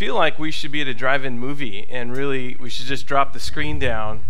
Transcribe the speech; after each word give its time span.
feel 0.00 0.14
like 0.14 0.38
we 0.38 0.50
should 0.50 0.72
be 0.72 0.80
at 0.80 0.88
a 0.88 0.94
drive-in 0.94 1.38
movie 1.38 1.86
and 1.90 2.16
really 2.16 2.56
we 2.58 2.70
should 2.70 2.86
just 2.86 3.04
drop 3.04 3.34
the 3.34 3.38
screen 3.38 3.78
down. 3.78 4.24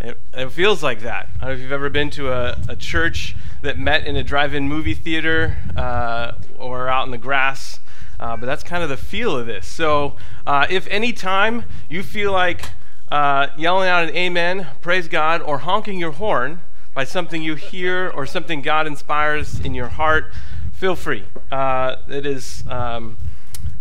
It, 0.00 0.20
it 0.32 0.50
feels 0.50 0.82
like 0.82 1.02
that. 1.02 1.28
I 1.36 1.42
don't 1.42 1.50
know 1.50 1.54
if 1.54 1.60
you've 1.60 1.70
ever 1.70 1.88
been 1.88 2.10
to 2.10 2.32
a, 2.32 2.58
a 2.68 2.74
church 2.74 3.36
that 3.62 3.78
met 3.78 4.08
in 4.08 4.16
a 4.16 4.24
drive-in 4.24 4.68
movie 4.68 4.94
theater 4.94 5.56
uh, 5.76 6.32
or 6.58 6.88
out 6.88 7.04
in 7.06 7.12
the 7.12 7.16
grass, 7.16 7.78
uh, 8.18 8.36
but 8.36 8.46
that's 8.46 8.64
kind 8.64 8.82
of 8.82 8.88
the 8.88 8.96
feel 8.96 9.36
of 9.36 9.46
this. 9.46 9.68
So 9.68 10.16
uh, 10.44 10.66
if 10.68 10.88
any 10.88 11.12
time 11.12 11.62
you 11.88 12.02
feel 12.02 12.32
like 12.32 12.70
uh, 13.12 13.50
yelling 13.56 13.88
out 13.88 14.02
an 14.02 14.16
amen, 14.16 14.66
praise 14.80 15.06
God, 15.06 15.40
or 15.42 15.58
honking 15.58 16.00
your 16.00 16.10
horn 16.10 16.60
by 16.92 17.04
something 17.04 17.40
you 17.40 17.54
hear 17.54 18.10
or 18.10 18.26
something 18.26 18.62
God 18.62 18.88
inspires 18.88 19.60
in 19.60 19.74
your 19.74 19.90
heart, 19.90 20.32
feel 20.72 20.96
free. 20.96 21.22
Uh, 21.52 21.94
it 22.08 22.26
is 22.26 22.64
um, 22.66 23.16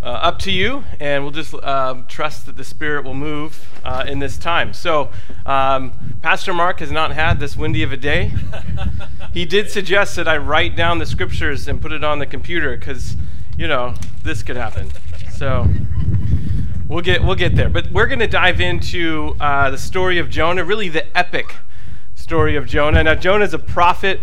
uh, 0.07 0.11
up 0.11 0.39
to 0.39 0.51
you, 0.51 0.85
and 1.01 1.21
we'll 1.21 1.33
just 1.33 1.53
um, 1.65 2.05
trust 2.07 2.45
that 2.45 2.55
the 2.55 2.63
Spirit 2.63 3.03
will 3.03 3.13
move 3.13 3.67
uh, 3.83 4.05
in 4.07 4.19
this 4.19 4.37
time. 4.37 4.71
So, 4.73 5.09
um, 5.45 5.91
Pastor 6.21 6.53
Mark 6.53 6.79
has 6.79 6.91
not 6.91 7.11
had 7.11 7.41
this 7.41 7.57
windy 7.57 7.83
of 7.83 7.91
a 7.91 7.97
day. 7.97 8.31
he 9.33 9.43
did 9.43 9.69
suggest 9.69 10.15
that 10.15 10.25
I 10.25 10.37
write 10.37 10.77
down 10.77 10.99
the 10.99 11.05
scriptures 11.05 11.67
and 11.67 11.81
put 11.81 11.91
it 11.91 12.05
on 12.05 12.19
the 12.19 12.25
computer 12.25 12.77
because, 12.77 13.17
you 13.57 13.67
know, 13.67 13.95
this 14.23 14.43
could 14.43 14.55
happen. 14.55 14.91
So. 15.33 15.67
We'll 16.87 17.01
get 17.01 17.21
we'll 17.21 17.35
get 17.35 17.57
there, 17.57 17.67
but 17.67 17.91
we're 17.91 18.07
going 18.07 18.19
to 18.19 18.27
dive 18.27 18.61
into 18.61 19.35
uh, 19.41 19.69
the 19.69 19.77
story 19.77 20.19
of 20.19 20.29
Jonah, 20.29 20.63
really 20.63 20.87
the 20.87 21.17
epic 21.17 21.53
story 22.15 22.55
of 22.55 22.65
Jonah. 22.65 23.03
Now, 23.03 23.13
Jonah 23.13 23.43
is 23.43 23.53
a 23.53 23.59
prophet, 23.59 24.21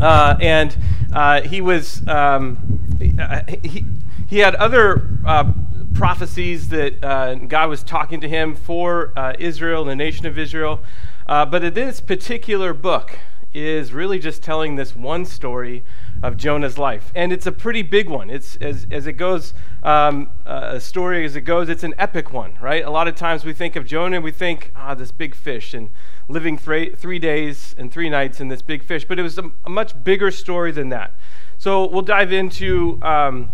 uh, 0.00 0.36
and 0.40 0.76
uh, 1.12 1.42
he 1.42 1.60
was 1.60 2.04
um, 2.08 2.58
he, 2.98 3.84
he 4.26 4.38
had 4.38 4.54
other 4.56 5.08
uh, 5.24 5.52
prophecies 5.94 6.68
that 6.68 7.02
uh, 7.04 7.36
God 7.36 7.68
was 7.68 7.82
talking 7.82 8.20
to 8.20 8.28
him 8.28 8.54
for 8.54 9.12
uh, 9.16 9.34
Israel, 9.38 9.84
the 9.84 9.96
nation 9.96 10.26
of 10.26 10.38
Israel. 10.38 10.80
Uh, 11.26 11.46
but 11.46 11.74
this 11.74 12.00
particular 12.00 12.74
book 12.74 13.18
is 13.54 13.92
really 13.92 14.18
just 14.18 14.42
telling 14.42 14.76
this 14.76 14.94
one 14.94 15.24
story 15.24 15.82
of 16.22 16.36
Jonah's 16.36 16.76
life. 16.76 17.10
And 17.14 17.32
it's 17.32 17.46
a 17.46 17.52
pretty 17.52 17.82
big 17.82 18.08
one. 18.10 18.28
It's 18.28 18.56
as, 18.56 18.86
as 18.90 19.06
it 19.06 19.14
goes, 19.14 19.54
um, 19.82 20.28
uh, 20.44 20.72
a 20.74 20.80
story 20.80 21.24
as 21.24 21.36
it 21.36 21.42
goes, 21.42 21.68
it's 21.70 21.82
an 21.82 21.94
epic 21.96 22.32
one, 22.32 22.58
right? 22.60 22.84
A 22.84 22.90
lot 22.90 23.08
of 23.08 23.14
times 23.14 23.44
we 23.44 23.54
think 23.54 23.74
of 23.74 23.86
Jonah 23.86 24.20
we 24.20 24.30
think, 24.30 24.72
ah, 24.76 24.94
this 24.94 25.10
big 25.10 25.34
fish 25.34 25.72
and 25.72 25.88
living 26.28 26.58
three, 26.58 26.94
three 26.94 27.18
days 27.18 27.74
and 27.78 27.90
three 27.90 28.10
nights 28.10 28.40
in 28.40 28.48
this 28.48 28.60
big 28.60 28.84
fish. 28.84 29.06
But 29.06 29.18
it 29.18 29.22
was 29.22 29.38
a, 29.38 29.50
a 29.64 29.70
much 29.70 30.04
bigger 30.04 30.30
story 30.30 30.72
than 30.72 30.90
that. 30.90 31.14
So 31.56 31.86
we'll 31.86 32.02
dive 32.02 32.32
into 32.32 32.98
um, 33.02 33.50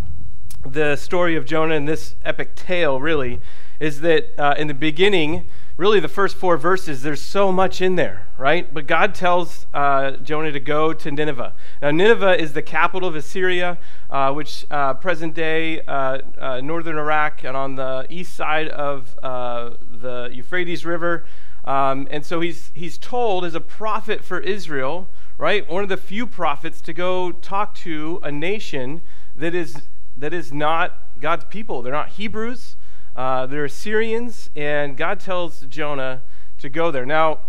the 0.65 0.97
story 0.97 1.37
of 1.37 1.45
Jonah 1.45 1.75
and 1.75 1.89
this 1.89 2.15
epic 2.25 2.55
tale, 2.55 3.01
really, 3.01 3.41
is 3.81 4.01
that 4.01 4.33
uh, 4.39 4.55
in 4.57 4.69
the 4.69 4.75
beginning, 4.75 5.45
really 5.77 5.99
the 5.99 6.09
first 6.09 6.37
four 6.37 6.57
verses, 6.57 7.03
there's 7.03 7.21
so 7.21 7.51
much 7.51 7.81
in 7.81 7.97
there, 7.97 8.27
right? 8.39 8.73
But 8.73 8.87
God 8.87 9.15
tells 9.15 9.67
uh, 9.75 10.13
Jonah 10.13 10.53
to 10.53 10.61
go 10.61 10.93
to 10.93 11.11
Nineveh. 11.11 11.53
Now, 11.81 11.91
Nineveh 11.91 12.41
is 12.41 12.53
the 12.53 12.63
capital 12.63 13.09
of 13.09 13.17
Assyria, 13.17 13.79
uh, 14.09 14.33
which 14.33 14.65
uh, 14.71 14.95
present 14.95 15.35
day 15.35 15.81
uh, 15.83 16.19
uh, 16.39 16.61
northern 16.61 16.97
Iraq 16.97 17.43
and 17.43 17.57
on 17.57 17.75
the 17.75 18.07
east 18.09 18.35
side 18.35 18.69
of 18.69 19.17
the 19.21 20.31
Euphrates 20.33 20.85
River. 20.85 21.25
Um, 21.65 22.09
and 22.11 22.27
so 22.27 22.41
he's, 22.41 22.73
he's 22.75 22.99
told 22.99 23.45
as 23.45 23.55
a 23.55 23.61
prophet 23.61 24.23
for 24.25 24.41
Israel, 24.41 25.09
right? 25.39 25.69
One 25.69 25.83
of 25.83 25.89
the 25.89 25.97
few 25.97 26.27
prophets 26.27 26.81
to 26.83 26.93
go 26.93 27.33
talk 27.33 27.75
to 27.77 28.21
a 28.23 28.33
nation 28.33 29.01
that 29.37 29.55
is 29.55 29.83
that 30.23 30.33
is 30.33 30.53
not 30.53 30.97
God's 31.19 31.45
people. 31.47 31.83
They're 31.83 31.93
not 31.93 32.11
Hebrews, 32.11 32.77
uh, 33.17 33.45
they're 33.47 33.65
Assyrians, 33.65 34.51
and 34.55 34.97
God 34.97 35.19
tells 35.19 35.63
Jonah 35.63 36.23
to 36.59 36.69
go 36.69 36.93
there. 36.93 37.05
Now, 37.05 37.41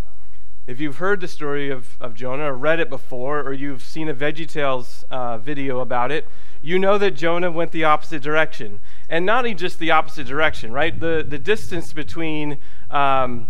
if 0.66 0.79
you've 0.79 0.97
heard 0.97 1.21
the 1.21 1.27
story 1.27 1.69
of, 1.69 1.97
of 2.01 2.16
Jonah 2.16 2.51
or 2.51 2.56
read 2.56 2.79
it 2.79 2.89
before, 2.89 3.41
or 3.41 3.53
you've 3.53 3.83
seen 3.83 4.09
a 4.09 4.13
VeggieTales 4.13 5.03
uh, 5.12 5.38
video 5.38 5.81
about 5.81 6.12
it, 6.12 6.28
you 6.63 6.79
know 6.79 6.97
that 6.97 7.12
Jonah 7.12 7.51
went 7.51 7.72
the 7.72 7.83
opposite 7.83 8.23
direction. 8.23 8.79
And 9.07 9.23
not 9.23 9.45
just 9.56 9.78
the 9.78 9.91
opposite 9.91 10.25
direction, 10.25 10.72
right? 10.72 11.00
The, 11.00 11.23
the 11.28 11.38
distance 11.38 11.94
between 11.94 12.57
um, 12.89 13.50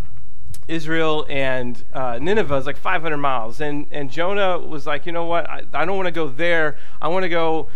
Israel 0.67 1.25
and 1.29 1.81
uh, 1.93 2.19
Nineveh 2.21 2.55
is 2.55 2.65
like 2.65 2.77
500 2.77 3.15
miles. 3.15 3.61
And, 3.61 3.87
and 3.89 4.11
Jonah 4.11 4.59
was 4.59 4.85
like, 4.85 5.05
you 5.05 5.13
know 5.13 5.25
what? 5.25 5.49
I, 5.49 5.63
I 5.73 5.85
don't 5.85 5.95
want 5.95 6.07
to 6.07 6.11
go 6.11 6.27
there. 6.27 6.75
I 7.01 7.07
want 7.07 7.23
to 7.23 7.29
go 7.29 7.69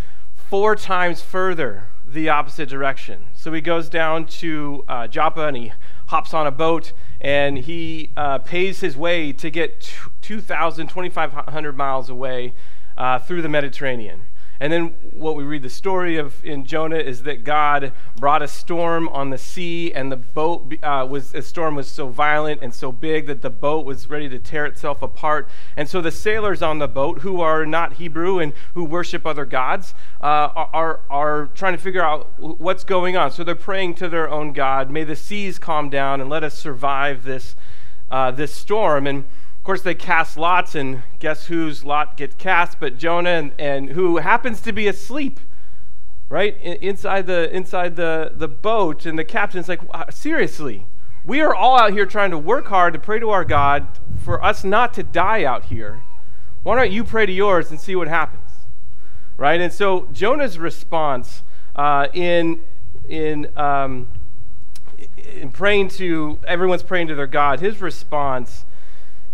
four 0.49 0.75
times 0.75 1.21
further 1.21 1.89
the 2.05 2.29
opposite 2.29 2.69
direction. 2.69 3.25
So 3.35 3.51
he 3.51 3.59
goes 3.59 3.89
down 3.89 4.25
to 4.27 4.85
uh, 4.87 5.07
Joppa 5.07 5.47
and 5.47 5.57
he 5.57 5.73
hops 6.07 6.33
on 6.33 6.47
a 6.47 6.51
boat 6.51 6.93
and 7.19 7.57
he 7.57 8.11
uh, 8.15 8.37
pays 8.39 8.79
his 8.79 8.95
way 8.95 9.33
to 9.33 9.49
get 9.49 9.93
2,000, 10.21 10.87
2,500 10.87 11.77
miles 11.77 12.09
away 12.09 12.53
uh, 12.97 13.19
through 13.19 13.41
the 13.41 13.49
Mediterranean. 13.49 14.26
And 14.59 14.73
then 14.73 14.95
what 15.13 15.35
we 15.35 15.43
read 15.43 15.61
the 15.61 15.69
story 15.69 16.17
of 16.17 16.43
in 16.43 16.65
Jonah 16.65 16.97
is 16.97 17.23
that 17.23 17.43
God 17.43 17.93
brought 18.17 18.41
a 18.41 18.47
storm 18.47 19.07
on 19.09 19.29
the 19.29 19.37
sea, 19.37 19.93
and 19.93 20.11
the 20.11 20.17
boat 20.17 20.73
uh, 20.83 21.05
was 21.09 21.31
the 21.31 21.41
storm 21.41 21.75
was 21.75 21.87
so 21.87 22.07
violent 22.07 22.61
and 22.61 22.73
so 22.73 22.91
big 22.91 23.27
that 23.27 23.41
the 23.41 23.49
boat 23.49 23.85
was 23.85 24.09
ready 24.09 24.27
to 24.29 24.39
tear 24.39 24.65
itself 24.65 25.01
apart. 25.01 25.47
And 25.75 25.87
so 25.87 26.01
the 26.01 26.11
sailors 26.11 26.61
on 26.61 26.79
the 26.79 26.87
boat, 26.87 27.19
who 27.19 27.41
are 27.41 27.65
not 27.65 27.93
Hebrew 27.93 28.39
and 28.39 28.53
who 28.73 28.83
worship 28.83 29.25
other 29.25 29.45
gods, 29.45 29.93
uh, 30.21 30.49
are 30.55 31.01
are 31.09 31.47
trying 31.53 31.73
to 31.73 31.81
figure 31.81 32.03
out 32.03 32.27
what's 32.37 32.83
going 32.83 33.15
on. 33.15 33.31
So 33.31 33.43
they're 33.43 33.55
praying 33.55 33.95
to 33.95 34.09
their 34.09 34.29
own 34.29 34.53
God, 34.53 34.89
may 34.89 35.03
the 35.03 35.15
seas 35.15 35.59
calm 35.59 35.89
down 35.89 36.21
and 36.21 36.29
let 36.29 36.43
us 36.43 36.57
survive 36.57 37.23
this 37.23 37.55
uh, 38.09 38.31
this 38.31 38.53
storm. 38.53 39.05
And 39.05 39.25
course, 39.67 39.81
they 39.81 39.95
cast 39.95 40.37
lots, 40.37 40.75
and 40.75 41.03
guess 41.19 41.47
whose 41.47 41.83
lot 41.83 42.15
gets 42.15 42.35
cast? 42.35 42.79
But 42.79 42.97
Jonah, 42.97 43.31
and, 43.31 43.51
and 43.59 43.89
who 43.89 44.17
happens 44.17 44.61
to 44.61 44.71
be 44.71 44.87
asleep, 44.87 45.41
right 46.29 46.57
inside 46.61 47.27
the 47.27 47.53
inside 47.53 47.97
the 47.97 48.31
the 48.33 48.47
boat. 48.47 49.05
And 49.05 49.19
the 49.19 49.25
captain's 49.25 49.67
like, 49.67 49.81
seriously, 50.09 50.87
we 51.25 51.41
are 51.41 51.53
all 51.53 51.77
out 51.77 51.91
here 51.91 52.05
trying 52.05 52.31
to 52.31 52.37
work 52.37 52.67
hard 52.67 52.93
to 52.93 52.99
pray 52.99 53.19
to 53.19 53.29
our 53.29 53.43
God 53.43 53.87
for 54.23 54.41
us 54.41 54.63
not 54.63 54.93
to 54.93 55.03
die 55.03 55.43
out 55.43 55.65
here. 55.65 56.01
Why 56.63 56.77
don't 56.77 56.91
you 56.91 57.03
pray 57.03 57.25
to 57.25 57.31
yours 57.31 57.69
and 57.69 57.77
see 57.77 57.95
what 57.95 58.07
happens, 58.07 58.49
right? 59.35 59.59
And 59.59 59.73
so 59.73 60.07
Jonah's 60.13 60.57
response 60.57 61.43
uh, 61.75 62.07
in 62.13 62.61
in 63.09 63.49
um, 63.57 64.07
in 65.17 65.51
praying 65.51 65.89
to 65.89 66.39
everyone's 66.47 66.83
praying 66.83 67.07
to 67.07 67.15
their 67.15 67.27
God. 67.27 67.59
His 67.59 67.81
response 67.81 68.63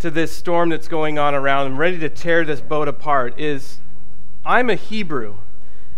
to 0.03 0.11
this 0.11 0.35
storm 0.35 0.67
that's 0.67 0.89
going 0.89 1.17
on 1.17 1.33
around 1.33 1.65
and 1.65 1.79
ready 1.79 1.97
to 1.97 2.09
tear 2.09 2.43
this 2.43 2.59
boat 2.59 2.89
apart 2.89 3.39
is 3.39 3.79
I'm 4.45 4.69
a 4.69 4.75
Hebrew, 4.75 5.35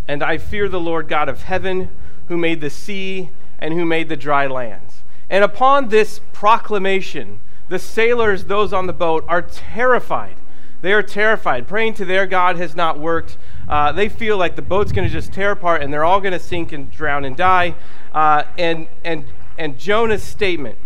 and 0.07 0.21
I 0.21 0.37
fear 0.37 0.69
the 0.69 0.79
Lord 0.79 1.07
God 1.07 1.27
of 1.27 1.41
heaven, 1.41 1.89
who 2.27 2.37
made 2.37 2.61
the 2.61 2.69
sea 2.69 3.31
and 3.57 3.73
who 3.73 3.83
made 3.83 4.07
the 4.07 4.15
dry 4.15 4.45
lands. 4.45 5.01
And 5.27 5.43
upon 5.43 5.89
this 5.89 6.21
proclamation, 6.33 7.39
the 7.67 7.79
sailors, 7.79 8.45
those 8.45 8.73
on 8.73 8.85
the 8.85 8.93
boat, 8.93 9.25
are 9.27 9.41
terrified. 9.41 10.35
They 10.83 10.93
are 10.93 11.01
terrified. 11.01 11.67
Praying 11.67 11.95
to 11.95 12.05
their 12.05 12.27
God 12.27 12.57
has 12.57 12.75
not 12.75 12.99
worked. 12.99 13.39
Uh, 13.67 13.91
they 13.91 14.07
feel 14.07 14.37
like 14.37 14.55
the 14.55 14.61
boat's 14.61 14.91
going 14.91 15.07
to 15.07 15.11
just 15.11 15.33
tear 15.33 15.49
apart 15.49 15.81
and 15.81 15.91
they're 15.91 16.05
all 16.05 16.21
going 16.21 16.31
to 16.31 16.37
sink 16.37 16.71
and 16.71 16.91
drown 16.91 17.25
and 17.25 17.35
die. 17.35 17.73
Uh, 18.13 18.43
and, 18.55 18.87
and, 19.03 19.25
and 19.57 19.79
Jonah's 19.79 20.21
statement 20.21 20.77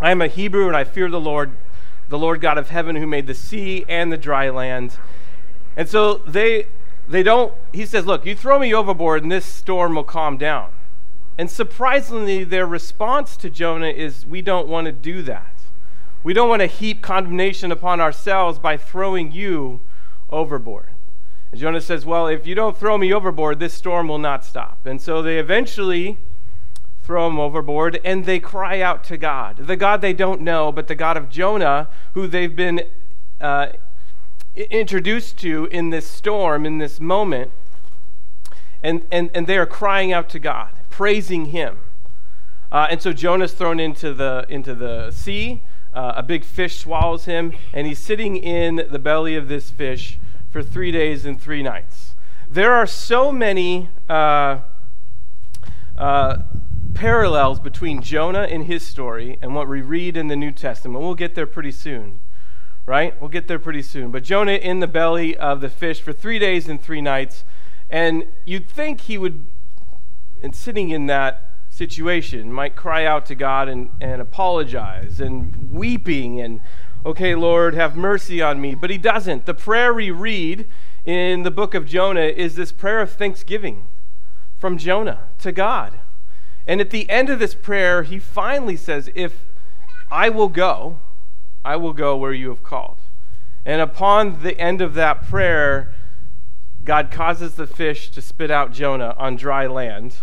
I 0.00 0.12
am 0.12 0.22
a 0.22 0.28
Hebrew 0.28 0.68
and 0.68 0.76
I 0.76 0.84
fear 0.84 1.10
the 1.10 1.18
Lord 1.18 1.56
the 2.08 2.18
Lord 2.18 2.40
God 2.40 2.58
of 2.58 2.70
heaven 2.70 2.96
who 2.96 3.06
made 3.06 3.26
the 3.26 3.34
sea 3.34 3.84
and 3.88 4.12
the 4.12 4.16
dry 4.16 4.50
land. 4.50 4.98
And 5.76 5.88
so 5.88 6.18
they 6.18 6.66
they 7.06 7.22
don't 7.22 7.52
he 7.72 7.86
says, 7.86 8.06
"Look, 8.06 8.26
you 8.26 8.34
throw 8.34 8.58
me 8.58 8.74
overboard 8.74 9.22
and 9.22 9.30
this 9.32 9.44
storm 9.44 9.94
will 9.94 10.04
calm 10.04 10.36
down." 10.36 10.70
And 11.36 11.50
surprisingly, 11.50 12.42
their 12.44 12.66
response 12.66 13.36
to 13.38 13.50
Jonah 13.50 13.88
is, 13.88 14.26
"We 14.26 14.42
don't 14.42 14.66
want 14.66 14.86
to 14.86 14.92
do 14.92 15.22
that. 15.22 15.54
We 16.24 16.32
don't 16.32 16.48
want 16.48 16.60
to 16.60 16.66
heap 16.66 17.00
condemnation 17.00 17.70
upon 17.70 18.00
ourselves 18.00 18.58
by 18.58 18.76
throwing 18.76 19.30
you 19.30 19.80
overboard." 20.30 20.88
And 21.52 21.60
Jonah 21.60 21.80
says, 21.80 22.04
"Well, 22.04 22.26
if 22.26 22.46
you 22.46 22.54
don't 22.54 22.76
throw 22.76 22.98
me 22.98 23.12
overboard, 23.12 23.60
this 23.60 23.72
storm 23.72 24.08
will 24.08 24.18
not 24.18 24.44
stop." 24.44 24.84
And 24.84 25.00
so 25.00 25.22
they 25.22 25.38
eventually 25.38 26.18
throw 27.08 27.26
them 27.26 27.40
overboard, 27.40 27.98
and 28.04 28.26
they 28.26 28.38
cry 28.38 28.82
out 28.82 29.02
to 29.02 29.16
God, 29.16 29.56
the 29.56 29.76
God 29.76 30.02
they 30.02 30.12
don't 30.12 30.42
know, 30.42 30.70
but 30.70 30.88
the 30.88 30.94
God 30.94 31.16
of 31.16 31.30
Jonah, 31.30 31.88
who 32.12 32.26
they've 32.26 32.54
been 32.54 32.82
uh, 33.40 33.68
introduced 34.54 35.38
to 35.38 35.64
in 35.70 35.88
this 35.88 36.06
storm, 36.06 36.66
in 36.66 36.76
this 36.76 37.00
moment. 37.00 37.50
And, 38.82 39.06
and, 39.10 39.30
and 39.32 39.46
they 39.46 39.56
are 39.56 39.64
crying 39.64 40.12
out 40.12 40.28
to 40.28 40.38
God, 40.38 40.68
praising 40.90 41.46
Him. 41.46 41.78
Uh, 42.70 42.88
and 42.90 43.00
so 43.00 43.14
Jonah's 43.14 43.54
thrown 43.54 43.80
into 43.80 44.12
the, 44.12 44.44
into 44.50 44.74
the 44.74 45.10
sea. 45.10 45.62
Uh, 45.94 46.12
a 46.14 46.22
big 46.22 46.44
fish 46.44 46.78
swallows 46.78 47.24
him, 47.24 47.54
and 47.72 47.86
he's 47.86 47.98
sitting 47.98 48.36
in 48.36 48.86
the 48.90 48.98
belly 48.98 49.34
of 49.34 49.48
this 49.48 49.70
fish 49.70 50.18
for 50.50 50.62
three 50.62 50.92
days 50.92 51.24
and 51.24 51.40
three 51.40 51.62
nights. 51.62 52.14
There 52.50 52.74
are 52.74 52.86
so 52.86 53.32
many 53.32 53.88
uh, 54.10 54.58
uh 55.96 56.42
parallels 56.98 57.60
between 57.60 58.02
Jonah 58.02 58.42
and 58.50 58.64
his 58.64 58.84
story 58.84 59.38
and 59.40 59.54
what 59.54 59.68
we 59.68 59.80
read 59.80 60.16
in 60.16 60.26
the 60.26 60.34
New 60.34 60.50
Testament. 60.50 61.00
We'll 61.00 61.14
get 61.14 61.36
there 61.36 61.46
pretty 61.46 61.70
soon, 61.70 62.18
right? 62.86 63.14
We'll 63.20 63.30
get 63.30 63.46
there 63.46 63.60
pretty 63.60 63.82
soon. 63.82 64.10
But 64.10 64.24
Jonah 64.24 64.54
in 64.54 64.80
the 64.80 64.88
belly 64.88 65.36
of 65.36 65.60
the 65.60 65.68
fish 65.68 66.00
for 66.00 66.12
three 66.12 66.40
days 66.40 66.68
and 66.68 66.82
three 66.82 67.00
nights, 67.00 67.44
and 67.88 68.24
you'd 68.44 68.68
think 68.68 69.02
he 69.02 69.16
would, 69.16 69.46
and 70.42 70.56
sitting 70.56 70.90
in 70.90 71.06
that 71.06 71.52
situation, 71.70 72.52
might 72.52 72.74
cry 72.74 73.06
out 73.06 73.26
to 73.26 73.36
God 73.36 73.68
and, 73.68 73.90
and 74.00 74.20
apologize 74.20 75.20
and 75.20 75.70
weeping 75.70 76.40
and, 76.40 76.60
okay, 77.06 77.36
Lord, 77.36 77.74
have 77.74 77.96
mercy 77.96 78.42
on 78.42 78.60
me. 78.60 78.74
But 78.74 78.90
he 78.90 78.98
doesn't. 78.98 79.46
The 79.46 79.54
prayer 79.54 79.94
we 79.94 80.10
read 80.10 80.66
in 81.04 81.44
the 81.44 81.52
book 81.52 81.76
of 81.76 81.86
Jonah 81.86 82.22
is 82.22 82.56
this 82.56 82.72
prayer 82.72 83.00
of 83.00 83.12
thanksgiving 83.12 83.86
from 84.56 84.78
Jonah 84.78 85.28
to 85.38 85.52
God. 85.52 86.00
And 86.68 86.82
at 86.82 86.90
the 86.90 87.08
end 87.08 87.30
of 87.30 87.38
this 87.38 87.54
prayer, 87.54 88.02
he 88.02 88.18
finally 88.18 88.76
says, 88.76 89.10
If 89.14 89.46
I 90.10 90.28
will 90.28 90.48
go, 90.48 91.00
I 91.64 91.76
will 91.76 91.94
go 91.94 92.14
where 92.14 92.34
you 92.34 92.50
have 92.50 92.62
called. 92.62 92.98
And 93.64 93.80
upon 93.80 94.42
the 94.42 94.58
end 94.60 94.82
of 94.82 94.92
that 94.94 95.26
prayer, 95.26 95.94
God 96.84 97.10
causes 97.10 97.54
the 97.54 97.66
fish 97.66 98.10
to 98.10 98.20
spit 98.20 98.50
out 98.50 98.72
Jonah 98.72 99.14
on 99.18 99.36
dry 99.36 99.66
land. 99.66 100.16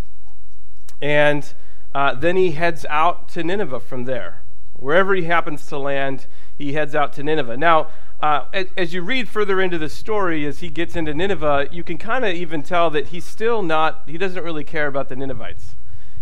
And 1.01 1.51
uh, 1.95 2.13
then 2.13 2.35
he 2.35 2.51
heads 2.51 2.85
out 2.89 3.27
to 3.29 3.43
Nineveh 3.43 3.79
from 3.79 4.05
there. 4.05 4.43
Wherever 4.73 5.15
he 5.15 5.23
happens 5.23 5.65
to 5.67 5.79
land, 5.79 6.27
he 6.57 6.73
heads 6.73 6.93
out 6.93 7.11
to 7.13 7.23
Nineveh. 7.23 7.57
Now, 7.57 7.87
uh, 8.21 8.45
as, 8.53 8.67
as, 8.77 8.93
you 8.93 9.01
read 9.01 9.27
further 9.27 9.59
into 9.59 9.77
the 9.77 9.89
story, 9.89 10.45
as 10.45 10.59
he 10.59 10.69
gets 10.69 10.95
into 10.95 11.13
Nineveh, 11.13 11.69
you 11.71 11.83
can 11.83 11.97
kind 11.97 12.23
of 12.23 12.33
even 12.33 12.61
tell 12.61 12.89
that 12.91 13.07
he's 13.07 13.25
still 13.25 13.61
not, 13.61 14.03
he 14.05 14.17
doesn't 14.17 14.43
really 14.43 14.63
care 14.63 14.87
about 14.87 15.09
the 15.09 15.15
Ninevites. 15.15 15.75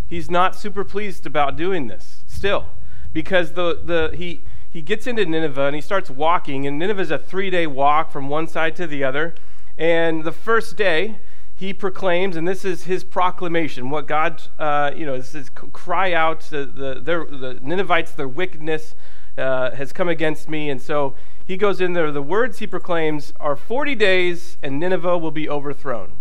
He's 0.07 0.29
not 0.29 0.55
super 0.55 0.83
pleased 0.83 1.25
about 1.25 1.55
doing 1.55 1.87
this 1.87 2.21
still 2.27 2.67
because 3.13 3.53
the, 3.53 3.79
the, 3.83 4.15
he, 4.15 4.41
he 4.69 4.81
gets 4.81 5.07
into 5.07 5.25
Nineveh 5.25 5.65
and 5.65 5.75
he 5.75 5.81
starts 5.81 6.09
walking, 6.09 6.65
and 6.67 6.79
Nineveh 6.79 7.01
is 7.01 7.11
a 7.11 7.17
three 7.17 7.49
day 7.49 7.67
walk 7.67 8.11
from 8.11 8.27
one 8.27 8.47
side 8.47 8.75
to 8.77 8.87
the 8.87 9.03
other. 9.03 9.35
And 9.77 10.23
the 10.23 10.31
first 10.31 10.75
day, 10.77 11.19
he 11.55 11.73
proclaims, 11.73 12.35
and 12.35 12.47
this 12.47 12.65
is 12.65 12.83
his 12.83 13.03
proclamation, 13.03 13.89
what 13.89 14.07
God, 14.07 14.41
uh, 14.59 14.91
you 14.95 15.05
know, 15.05 15.17
this 15.17 15.35
is 15.35 15.49
cry 15.49 16.11
out, 16.13 16.41
the, 16.41 16.65
the, 16.65 16.95
the 17.03 17.59
Ninevites, 17.61 18.11
their 18.11 18.27
wickedness 18.27 18.95
uh, 19.37 19.71
has 19.71 19.93
come 19.93 20.09
against 20.09 20.49
me. 20.49 20.69
And 20.69 20.81
so 20.81 21.15
he 21.45 21.57
goes 21.57 21.79
in 21.79 21.93
there. 21.93 22.11
The 22.11 22.21
words 22.21 22.59
he 22.59 22.67
proclaims 22.67 23.33
are 23.39 23.55
40 23.55 23.95
days 23.95 24.57
and 24.63 24.79
Nineveh 24.79 25.17
will 25.17 25.31
be 25.31 25.47
overthrown. 25.47 26.13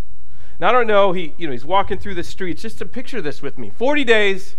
Now, 0.62 0.68
I 0.68 0.72
don't 0.72 0.86
know, 0.86 1.10
he, 1.10 1.34
you 1.38 1.48
know, 1.48 1.52
he's 1.52 1.64
walking 1.64 1.98
through 1.98 2.14
the 2.14 2.22
streets. 2.22 2.62
Just 2.62 2.78
to 2.78 2.86
picture 2.86 3.20
this 3.20 3.42
with 3.42 3.58
me 3.58 3.70
40 3.70 4.04
days 4.04 4.54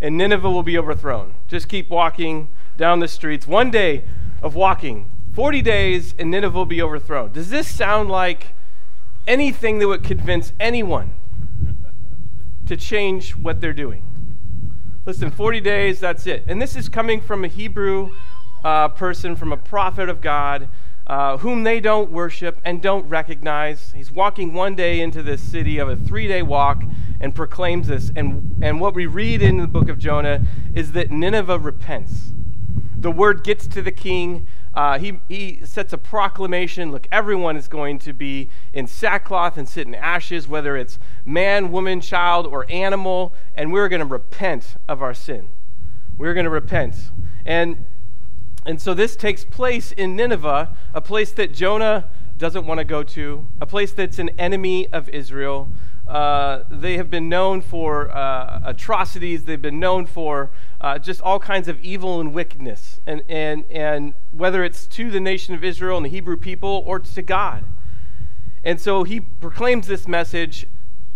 and 0.00 0.16
Nineveh 0.16 0.48
will 0.48 0.62
be 0.62 0.78
overthrown. 0.78 1.34
Just 1.48 1.68
keep 1.68 1.90
walking 1.90 2.48
down 2.78 3.00
the 3.00 3.08
streets. 3.08 3.46
One 3.46 3.70
day 3.70 4.04
of 4.40 4.54
walking, 4.54 5.10
40 5.34 5.60
days 5.60 6.14
and 6.18 6.30
Nineveh 6.30 6.56
will 6.56 6.64
be 6.64 6.80
overthrown. 6.80 7.32
Does 7.32 7.50
this 7.50 7.68
sound 7.68 8.08
like 8.08 8.54
anything 9.26 9.80
that 9.80 9.88
would 9.88 10.02
convince 10.02 10.54
anyone 10.58 11.12
to 12.64 12.74
change 12.74 13.36
what 13.36 13.60
they're 13.60 13.74
doing? 13.74 14.02
Listen, 15.04 15.30
40 15.30 15.60
days, 15.60 16.00
that's 16.00 16.26
it. 16.26 16.42
And 16.48 16.62
this 16.62 16.74
is 16.74 16.88
coming 16.88 17.20
from 17.20 17.44
a 17.44 17.48
Hebrew 17.48 18.12
uh, 18.64 18.88
person, 18.88 19.36
from 19.36 19.52
a 19.52 19.58
prophet 19.58 20.08
of 20.08 20.22
God, 20.22 20.70
uh, 21.08 21.38
whom 21.38 21.64
they 21.64 21.80
don't 21.80 22.10
worship 22.10 22.60
and 22.64 22.82
don't 22.82 23.08
recognize. 23.08 23.92
He's 23.92 24.10
walking 24.10 24.52
one 24.52 24.74
day 24.74 25.00
into 25.00 25.22
this 25.22 25.42
city 25.42 25.78
of 25.78 25.88
a 25.88 25.96
three 25.96 26.28
day 26.28 26.42
walk 26.42 26.82
and 27.20 27.34
proclaims 27.34 27.88
this. 27.88 28.12
And, 28.14 28.62
and 28.62 28.80
what 28.80 28.94
we 28.94 29.06
read 29.06 29.40
in 29.40 29.56
the 29.56 29.66
book 29.66 29.88
of 29.88 29.98
Jonah 29.98 30.42
is 30.74 30.92
that 30.92 31.10
Nineveh 31.10 31.58
repents. 31.58 32.32
The 32.96 33.10
word 33.10 33.42
gets 33.42 33.66
to 33.68 33.80
the 33.80 33.92
king. 33.92 34.46
Uh, 34.74 34.98
he, 34.98 35.20
he 35.28 35.60
sets 35.64 35.92
a 35.92 35.98
proclamation 35.98 36.92
look, 36.92 37.06
everyone 37.10 37.56
is 37.56 37.68
going 37.68 37.98
to 38.00 38.12
be 38.12 38.50
in 38.72 38.86
sackcloth 38.86 39.56
and 39.56 39.68
sit 39.68 39.86
in 39.86 39.94
ashes, 39.94 40.46
whether 40.46 40.76
it's 40.76 40.98
man, 41.24 41.72
woman, 41.72 42.00
child, 42.00 42.46
or 42.46 42.66
animal, 42.68 43.34
and 43.54 43.72
we're 43.72 43.88
going 43.88 44.00
to 44.00 44.06
repent 44.06 44.76
of 44.88 45.02
our 45.02 45.14
sin. 45.14 45.48
We're 46.18 46.34
going 46.34 46.44
to 46.44 46.50
repent. 46.50 46.96
And 47.46 47.86
and 48.68 48.82
so 48.82 48.92
this 48.92 49.16
takes 49.16 49.46
place 49.46 49.92
in 49.92 50.14
Nineveh, 50.14 50.76
a 50.92 51.00
place 51.00 51.32
that 51.32 51.54
Jonah 51.54 52.10
doesn't 52.36 52.66
want 52.66 52.76
to 52.76 52.84
go 52.84 53.02
to, 53.02 53.48
a 53.62 53.64
place 53.64 53.94
that's 53.94 54.18
an 54.18 54.28
enemy 54.38 54.86
of 54.92 55.08
Israel. 55.08 55.70
Uh, 56.06 56.64
they 56.70 56.98
have 56.98 57.08
been 57.08 57.30
known 57.30 57.62
for 57.62 58.10
uh, 58.10 58.60
atrocities. 58.66 59.46
They've 59.46 59.60
been 59.60 59.80
known 59.80 60.04
for 60.04 60.50
uh, 60.82 60.98
just 60.98 61.22
all 61.22 61.40
kinds 61.40 61.66
of 61.66 61.80
evil 61.80 62.20
and 62.20 62.34
wickedness, 62.34 63.00
and, 63.06 63.22
and, 63.26 63.64
and 63.70 64.12
whether 64.32 64.62
it's 64.62 64.86
to 64.88 65.10
the 65.10 65.18
nation 65.18 65.54
of 65.54 65.64
Israel 65.64 65.96
and 65.96 66.04
the 66.04 66.10
Hebrew 66.10 66.36
people 66.36 66.82
or 66.84 66.98
to 66.98 67.22
God. 67.22 67.64
And 68.62 68.78
so 68.78 69.02
he 69.04 69.20
proclaims 69.20 69.86
this 69.86 70.06
message. 70.06 70.66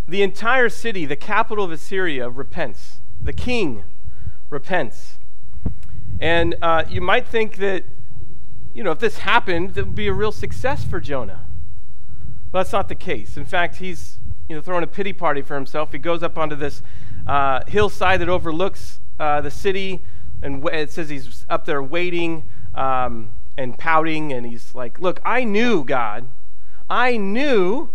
The 0.09 0.23
entire 0.23 0.71
city, 0.71 1.05
the 1.05 1.17
capital 1.17 1.67
of 1.67 1.71
Assyria, 1.71 2.31
repents. 2.31 3.01
The 3.21 3.35
king 3.35 3.85
repents. 4.49 5.19
And 6.21 6.57
uh, 6.63 6.85
you 6.89 7.01
might 7.01 7.27
think 7.27 7.57
that, 7.57 7.85
you 8.75 8.83
know, 8.83 8.93
if 8.93 8.99
this 8.99 9.19
happened, 9.19 9.77
it 9.77 9.87
would 9.87 9.95
be 9.95 10.09
a 10.09 10.13
real 10.13 10.33
success 10.33 10.85
for 10.85 11.01
Jonah. 11.01 11.47
But 12.53 12.61
that's 12.61 12.73
not 12.73 12.89
the 12.89 12.95
case. 12.95 13.37
In 13.37 13.45
fact, 13.45 13.77
he's, 13.77 14.19
you 14.49 14.55
know, 14.55 14.63
throwing 14.63 14.85
a 14.85 14.87
pity 14.87 15.13
party 15.13 15.43
for 15.43 15.55
himself. 15.55 15.93
He 15.93 15.99
goes 15.99 16.23
up 16.23 16.39
onto 16.39 16.55
this 16.55 16.83
uh, 17.27 17.61
hillside 17.67 18.21
that 18.21 18.29
overlooks 18.29 19.01
uh, 19.19 19.41
the 19.41 19.51
city, 19.51 20.03
and 20.43 20.67
it 20.69 20.91
says 20.91 21.09
he's 21.09 21.47
up 21.49 21.65
there 21.65 21.83
waiting 21.83 22.45
um, 22.75 23.31
and 23.57 23.79
pouting, 23.79 24.33
and 24.33 24.47
he's 24.47 24.75
like, 24.75 25.01
Look, 25.01 25.21
I 25.25 25.45
knew, 25.45 25.85
God, 25.85 26.29
I 26.89 27.17
knew. 27.17 27.91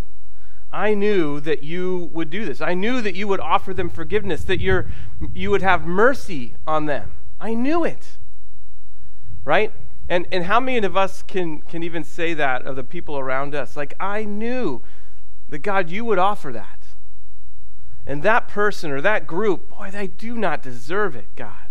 I 0.70 0.92
knew 0.92 1.40
that 1.40 1.62
you 1.62 2.10
would 2.12 2.28
do 2.28 2.44
this. 2.44 2.60
I 2.60 2.74
knew 2.74 3.00
that 3.00 3.14
you 3.14 3.26
would 3.26 3.40
offer 3.40 3.72
them 3.72 3.88
forgiveness, 3.88 4.44
that 4.44 4.60
you 4.60 4.84
you 5.32 5.50
would 5.50 5.62
have 5.62 5.86
mercy 5.86 6.56
on 6.66 6.84
them. 6.84 7.12
I 7.40 7.54
knew 7.54 7.84
it 7.84 8.18
right? 9.48 9.72
And, 10.10 10.26
and 10.30 10.44
how 10.44 10.60
many 10.60 10.86
of 10.86 10.94
us 10.94 11.22
can, 11.22 11.62
can 11.62 11.82
even 11.82 12.04
say 12.04 12.34
that 12.34 12.66
of 12.66 12.76
the 12.76 12.84
people 12.84 13.18
around 13.18 13.54
us? 13.54 13.78
Like, 13.78 13.94
I 13.98 14.24
knew 14.24 14.82
that 15.48 15.60
God, 15.60 15.88
you 15.88 16.04
would 16.04 16.18
offer 16.18 16.52
that. 16.52 16.80
And 18.06 18.22
that 18.22 18.46
person 18.46 18.90
or 18.90 19.00
that 19.00 19.26
group, 19.26 19.70
boy, 19.70 19.90
they 19.90 20.06
do 20.06 20.36
not 20.36 20.62
deserve 20.62 21.16
it, 21.16 21.28
God. 21.34 21.68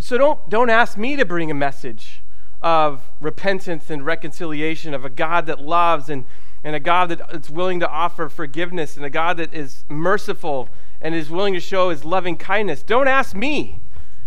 So 0.00 0.16
don't, 0.16 0.48
don't 0.48 0.70
ask 0.70 0.96
me 0.96 1.16
to 1.16 1.24
bring 1.24 1.50
a 1.50 1.54
message 1.54 2.22
of 2.62 3.02
repentance 3.20 3.90
and 3.90 4.06
reconciliation, 4.06 4.94
of 4.94 5.04
a 5.04 5.10
God 5.10 5.46
that 5.46 5.60
loves 5.60 6.08
and, 6.08 6.26
and 6.62 6.76
a 6.76 6.80
God 6.80 7.08
that 7.08 7.22
is 7.34 7.50
willing 7.50 7.80
to 7.80 7.88
offer 7.88 8.28
forgiveness 8.28 8.96
and 8.96 9.04
a 9.04 9.10
God 9.10 9.36
that 9.38 9.52
is 9.52 9.84
merciful 9.88 10.68
and 11.00 11.12
is 11.12 11.28
willing 11.28 11.54
to 11.54 11.60
show 11.60 11.90
his 11.90 12.04
loving 12.04 12.36
kindness. 12.36 12.84
Don't 12.84 13.08
ask 13.08 13.34
me 13.34 13.80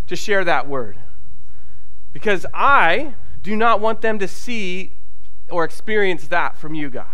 to 0.10 0.16
share 0.16 0.44
that 0.44 0.68
word 0.68 0.98
because 2.12 2.46
I 2.52 3.14
do 3.44 3.56
not 3.56 3.80
want 3.80 4.02
them 4.02 4.18
to 4.20 4.28
see 4.28 4.94
or 5.50 5.64
experience 5.64 6.28
that 6.28 6.58
from 6.58 6.74
you, 6.74 6.90
God. 6.90 7.06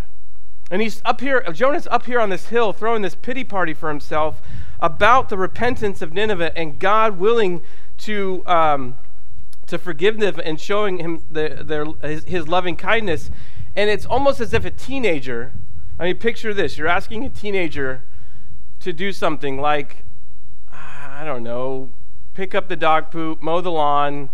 And 0.72 0.82
he's 0.82 1.02
up 1.04 1.20
here, 1.20 1.44
Jonah's 1.52 1.88
up 1.92 2.06
here 2.06 2.22
on 2.22 2.30
this 2.30 2.48
hill 2.48 2.72
throwing 2.72 3.02
this 3.02 3.14
pity 3.14 3.44
party 3.44 3.74
for 3.74 3.90
himself 3.90 4.42
about 4.80 5.28
the 5.28 5.38
repentance 5.38 6.02
of 6.02 6.14
Nineveh 6.14 6.58
and 6.58 6.80
God 6.80 7.20
willing 7.20 7.62
to, 8.00 8.44
um, 8.48 8.96
to 9.68 9.78
forgive 9.78 10.20
them 10.20 10.40
and 10.44 10.60
showing 10.60 10.98
him 10.98 11.22
the, 11.30 11.64
their, 11.64 11.86
his, 12.10 12.24
his 12.24 12.48
loving 12.48 12.78
kindness. 12.78 13.30
And 13.76 13.90
it's 13.90 14.06
almost 14.06 14.40
as 14.40 14.54
if 14.54 14.64
a 14.64 14.72
teenager, 14.72 15.52
I 16.00 16.06
mean, 16.06 16.18
picture 16.18 16.54
this 16.54 16.78
you're 16.78 16.88
asking 16.88 17.26
a 17.26 17.30
teenager 17.30 18.06
to 18.80 18.94
do 18.94 19.12
something 19.12 19.60
like, 19.60 20.06
I 20.72 21.24
don't 21.26 21.44
know, 21.44 21.90
pick 22.36 22.54
up 22.54 22.68
the 22.68 22.76
dog 22.76 23.10
poop, 23.10 23.42
mow 23.42 23.62
the 23.62 23.72
lawn, 23.72 24.30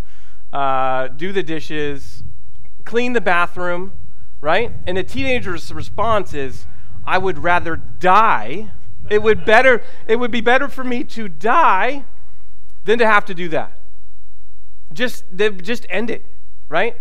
uh, 0.51 1.07
do 1.07 1.31
the 1.31 1.43
dishes, 1.43 2.23
clean 2.83 3.13
the 3.13 3.21
bathroom, 3.21 3.93
right? 4.41 4.73
And 4.85 4.97
a 4.97 5.03
teenager's 5.03 5.71
response 5.71 6.33
is, 6.33 6.65
I 7.05 7.17
would 7.17 7.39
rather 7.39 7.77
die. 7.77 8.71
It 9.09 9.23
would 9.23 9.45
better 9.45 9.83
it 10.07 10.17
would 10.17 10.31
be 10.31 10.41
better 10.41 10.67
for 10.67 10.83
me 10.83 11.03
to 11.05 11.27
die 11.27 12.05
than 12.85 12.99
to 12.99 13.07
have 13.07 13.25
to 13.25 13.33
do 13.33 13.49
that. 13.49 13.79
Just 14.93 15.25
just 15.35 15.85
end 15.89 16.09
it, 16.09 16.25
right? 16.69 16.97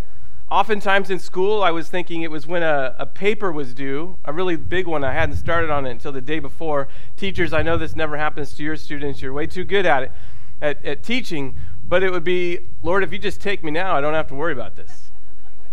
Oftentimes 0.51 1.11
in 1.11 1.21
school, 1.21 1.63
I 1.63 1.71
was 1.71 1.89
thinking 1.89 2.23
it 2.23 2.31
was 2.31 2.45
when 2.45 2.65
a, 2.65 2.97
a 2.99 3.07
paper 3.07 3.53
was 3.53 3.73
due, 3.73 4.19
a 4.25 4.33
really 4.33 4.57
big 4.57 4.89
one. 4.89 5.05
I 5.05 5.13
hadn't 5.13 5.37
started 5.37 5.71
on 5.71 5.87
it 5.87 5.93
until 5.93 6.11
the 6.11 6.21
day 6.21 6.41
before. 6.41 6.89
Teachers, 7.17 7.53
I 7.53 7.63
know 7.63 7.77
this 7.77 7.95
never 7.95 8.17
happens 8.17 8.55
to 8.55 8.65
your 8.65 8.77
students. 8.77 9.23
You're 9.23 9.33
way 9.33 9.47
too 9.47 9.63
good 9.63 9.87
at 9.87 10.03
it, 10.03 10.13
at, 10.61 10.85
at 10.85 11.03
teaching. 11.03 11.57
But 11.85 12.03
it 12.03 12.13
would 12.13 12.25
be, 12.25 12.61
Lord, 12.83 13.03
if 13.03 13.13
you 13.13 13.19
just 13.19 13.41
take 13.41 13.65
me 13.65 13.71
now, 13.71 13.97
I 13.97 14.01
don't 14.01 14.15
have 14.15 14.29
to 14.29 14.35
worry 14.35 14.53
about 14.53 14.77
this. 14.77 15.11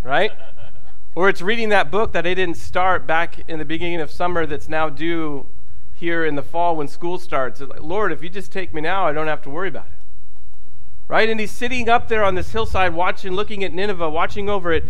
Right? 0.02 0.32
Or 1.14 1.28
it's 1.28 1.42
reading 1.42 1.70
that 1.70 1.90
book 1.90 2.12
that 2.12 2.26
I 2.26 2.34
didn't 2.34 2.56
start 2.56 3.06
back 3.06 3.48
in 3.48 3.58
the 3.58 3.64
beginning 3.64 4.00
of 4.00 4.10
summer 4.10 4.46
that's 4.46 4.68
now 4.68 4.88
due 4.88 5.46
here 5.94 6.24
in 6.24 6.36
the 6.36 6.42
fall 6.42 6.76
when 6.76 6.86
school 6.86 7.18
starts. 7.18 7.60
Like, 7.60 7.82
Lord, 7.82 8.12
if 8.12 8.22
you 8.22 8.28
just 8.28 8.52
take 8.52 8.72
me 8.72 8.80
now, 8.80 9.06
I 9.06 9.12
don't 9.12 9.26
have 9.26 9.42
to 9.42 9.50
worry 9.50 9.68
about 9.68 9.86
it. 9.86 9.98
Right? 11.08 11.28
And 11.28 11.40
he's 11.40 11.50
sitting 11.50 11.88
up 11.88 12.08
there 12.08 12.22
on 12.22 12.34
this 12.34 12.52
hillside 12.52 12.94
watching, 12.94 13.32
looking 13.32 13.64
at 13.64 13.72
Nineveh, 13.72 14.10
watching 14.10 14.48
over 14.48 14.72
it. 14.72 14.84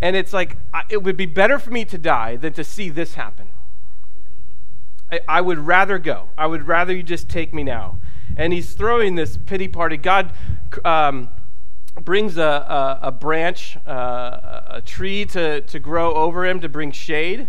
And 0.00 0.16
it's 0.16 0.32
like, 0.32 0.56
it 0.88 1.02
would 1.02 1.16
be 1.16 1.26
better 1.26 1.58
for 1.58 1.70
me 1.70 1.84
to 1.84 1.98
die 1.98 2.36
than 2.36 2.52
to 2.54 2.64
see 2.64 2.88
this 2.88 3.14
happen. 3.14 3.48
I, 5.12 5.20
I 5.28 5.40
would 5.40 5.58
rather 5.58 5.98
go. 5.98 6.30
I 6.36 6.46
would 6.46 6.66
rather 6.66 6.92
you 6.92 7.04
just 7.04 7.28
take 7.28 7.54
me 7.54 7.62
now. 7.62 7.98
And 8.36 8.52
he's 8.52 8.72
throwing 8.74 9.14
this 9.14 9.36
pity 9.36 9.68
party. 9.68 9.96
God 9.96 10.32
um, 10.84 11.28
brings 12.00 12.38
a, 12.38 12.42
a, 12.42 12.98
a 13.02 13.12
branch, 13.12 13.76
uh, 13.86 14.62
a 14.68 14.82
tree 14.84 15.24
to, 15.26 15.60
to 15.62 15.78
grow 15.78 16.14
over 16.14 16.46
him 16.46 16.60
to 16.60 16.68
bring 16.68 16.92
shade. 16.92 17.48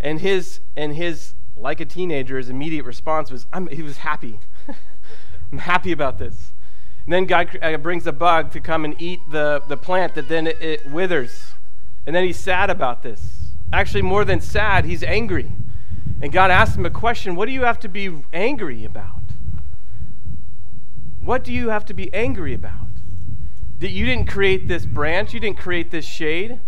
And 0.00 0.20
his, 0.20 0.60
and 0.76 0.94
his, 0.94 1.34
like 1.56 1.80
a 1.80 1.84
teenager, 1.84 2.36
his 2.38 2.48
immediate 2.48 2.84
response 2.84 3.30
was, 3.30 3.46
I'm, 3.52 3.68
he 3.68 3.82
was 3.82 3.98
happy. 3.98 4.38
I'm 5.52 5.58
happy 5.58 5.92
about 5.92 6.18
this. 6.18 6.52
And 7.04 7.12
then 7.12 7.26
God 7.26 7.58
uh, 7.62 7.76
brings 7.76 8.06
a 8.06 8.12
bug 8.12 8.50
to 8.52 8.60
come 8.60 8.84
and 8.84 9.00
eat 9.00 9.20
the, 9.30 9.62
the 9.68 9.76
plant 9.76 10.14
that 10.14 10.28
then 10.28 10.46
it, 10.46 10.60
it 10.60 10.86
withers. 10.86 11.52
And 12.06 12.16
then 12.16 12.24
he's 12.24 12.38
sad 12.38 12.70
about 12.70 13.02
this. 13.02 13.50
Actually, 13.72 14.02
more 14.02 14.24
than 14.24 14.40
sad, 14.40 14.84
he's 14.84 15.02
angry. 15.02 15.52
And 16.20 16.32
God 16.32 16.50
asks 16.50 16.76
him 16.76 16.86
a 16.86 16.90
question 16.90 17.34
What 17.34 17.46
do 17.46 17.52
you 17.52 17.62
have 17.62 17.78
to 17.80 17.88
be 17.88 18.22
angry 18.32 18.84
about? 18.84 19.23
What 21.24 21.42
do 21.42 21.52
you 21.52 21.70
have 21.70 21.86
to 21.86 21.94
be 21.94 22.12
angry 22.12 22.52
about? 22.52 22.88
That 23.78 23.90
you 23.90 24.04
didn't 24.04 24.26
create 24.26 24.68
this 24.68 24.84
branch, 24.84 25.32
you 25.32 25.40
didn't 25.40 25.56
create 25.56 25.90
this 25.90 26.04
shade, 26.04 26.60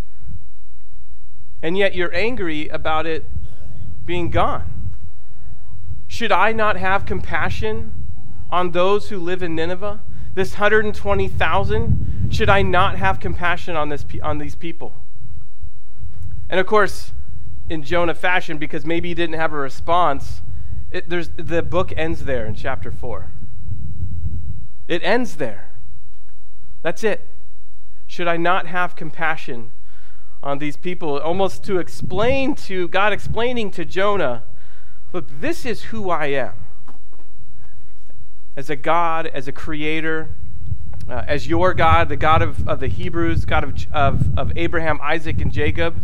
and 1.62 1.76
yet 1.76 1.94
you're 1.94 2.14
angry 2.14 2.68
about 2.68 3.06
it 3.06 3.26
being 4.06 4.30
gone. 4.30 4.92
Should 6.06 6.32
I 6.32 6.52
not 6.52 6.76
have 6.76 7.04
compassion 7.04 7.92
on 8.50 8.70
those 8.70 9.10
who 9.10 9.18
live 9.18 9.42
in 9.42 9.54
Nineveh? 9.54 10.02
This 10.34 10.52
120,000? 10.52 12.28
Should 12.30 12.48
I 12.48 12.62
not 12.62 12.96
have 12.96 13.20
compassion 13.20 13.76
on, 13.76 13.90
this, 13.90 14.06
on 14.22 14.38
these 14.38 14.54
people? 14.54 14.94
And 16.48 16.58
of 16.58 16.66
course, 16.66 17.12
in 17.68 17.82
Jonah 17.82 18.14
fashion, 18.14 18.56
because 18.56 18.86
maybe 18.86 19.08
he 19.08 19.14
didn't 19.14 19.36
have 19.36 19.52
a 19.52 19.56
response, 19.56 20.40
it, 20.90 21.08
there's, 21.08 21.30
the 21.36 21.62
book 21.62 21.92
ends 21.96 22.24
there 22.24 22.46
in 22.46 22.54
chapter 22.54 22.90
4. 22.90 23.32
It 24.88 25.02
ends 25.02 25.36
there. 25.36 25.70
That's 26.82 27.02
it. 27.02 27.26
Should 28.06 28.28
I 28.28 28.36
not 28.36 28.66
have 28.66 28.94
compassion 28.94 29.72
on 30.42 30.58
these 30.58 30.76
people? 30.76 31.18
Almost 31.18 31.64
to 31.64 31.78
explain 31.78 32.54
to 32.56 32.88
God, 32.88 33.12
explaining 33.12 33.70
to 33.72 33.84
Jonah, 33.84 34.44
look, 35.12 35.28
this 35.40 35.66
is 35.66 35.84
who 35.84 36.10
I 36.10 36.26
am. 36.26 36.52
As 38.56 38.70
a 38.70 38.76
God, 38.76 39.26
as 39.26 39.48
a 39.48 39.52
creator, 39.52 40.30
uh, 41.08 41.24
as 41.26 41.46
your 41.46 41.74
God, 41.74 42.08
the 42.08 42.16
God 42.16 42.42
of, 42.42 42.66
of 42.68 42.80
the 42.80 42.88
Hebrews, 42.88 43.44
God 43.44 43.64
of, 43.64 43.86
of, 43.92 44.38
of 44.38 44.52
Abraham, 44.56 44.98
Isaac, 45.02 45.40
and 45.40 45.52
Jacob, 45.52 46.00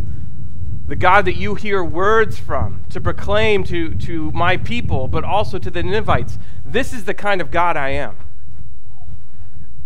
the 0.87 0.95
God 0.95 1.25
that 1.25 1.35
you 1.35 1.55
hear 1.55 1.83
words 1.83 2.37
from 2.37 2.83
to 2.89 2.99
proclaim 2.99 3.63
to, 3.65 3.95
to 3.95 4.31
my 4.31 4.57
people, 4.57 5.07
but 5.07 5.23
also 5.23 5.57
to 5.57 5.71
the 5.71 5.81
Ninevites. 5.81 6.37
This 6.65 6.93
is 6.93 7.05
the 7.05 7.13
kind 7.13 7.41
of 7.41 7.49
God 7.49 7.77
I 7.77 7.89
am. 7.89 8.17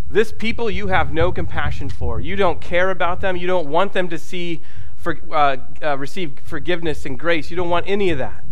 This 0.09 0.31
people 0.31 0.69
you 0.71 0.87
have 0.87 1.13
no 1.13 1.31
compassion 1.31 1.89
for. 1.89 2.19
You 2.19 2.35
don't 2.35 2.61
care 2.61 2.89
about 2.91 3.19
them. 3.21 3.35
You 3.35 3.47
don't 3.47 3.67
want 3.67 3.93
them 3.93 4.07
to 4.09 4.17
see, 4.17 4.61
for, 4.95 5.19
uh, 5.31 5.57
uh, 5.83 5.97
receive 5.97 6.39
forgiveness 6.43 7.05
and 7.05 7.19
grace. 7.19 7.49
You 7.51 7.57
don't 7.57 7.69
want 7.69 7.85
any 7.87 8.09
of 8.09 8.17
that. 8.17 8.45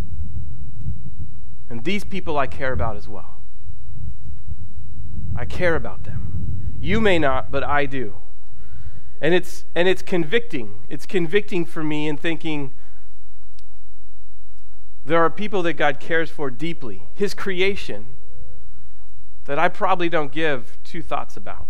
And 1.69 1.83
these 1.83 2.03
people 2.03 2.38
I 2.38 2.47
care 2.47 2.74
about 2.74 2.97
as 2.97 3.07
well. 3.07 3.41
I 5.35 5.45
care 5.45 5.75
about 5.75 6.03
them. 6.03 6.75
You 6.79 7.01
may 7.01 7.19
not, 7.19 7.51
but 7.51 7.63
I 7.63 7.85
do. 7.85 8.15
And 9.21 9.33
it's 9.33 9.65
and 9.74 9.88
it's 9.88 10.01
convicting. 10.01 10.75
It's 10.88 11.05
convicting 11.05 11.65
for 11.65 11.83
me 11.83 12.07
in 12.07 12.17
thinking 12.17 12.74
there 15.05 15.24
are 15.24 15.29
people 15.29 15.63
that 15.63 15.74
God 15.74 16.00
cares 16.00 16.29
for 16.29 16.50
deeply. 16.50 17.03
His 17.13 17.33
creation 17.33 18.14
that 19.45 19.59
I 19.59 19.69
probably 19.69 20.09
don't 20.09 20.31
give 20.31 20.77
two 20.83 21.01
thoughts 21.01 21.37
about. 21.37 21.67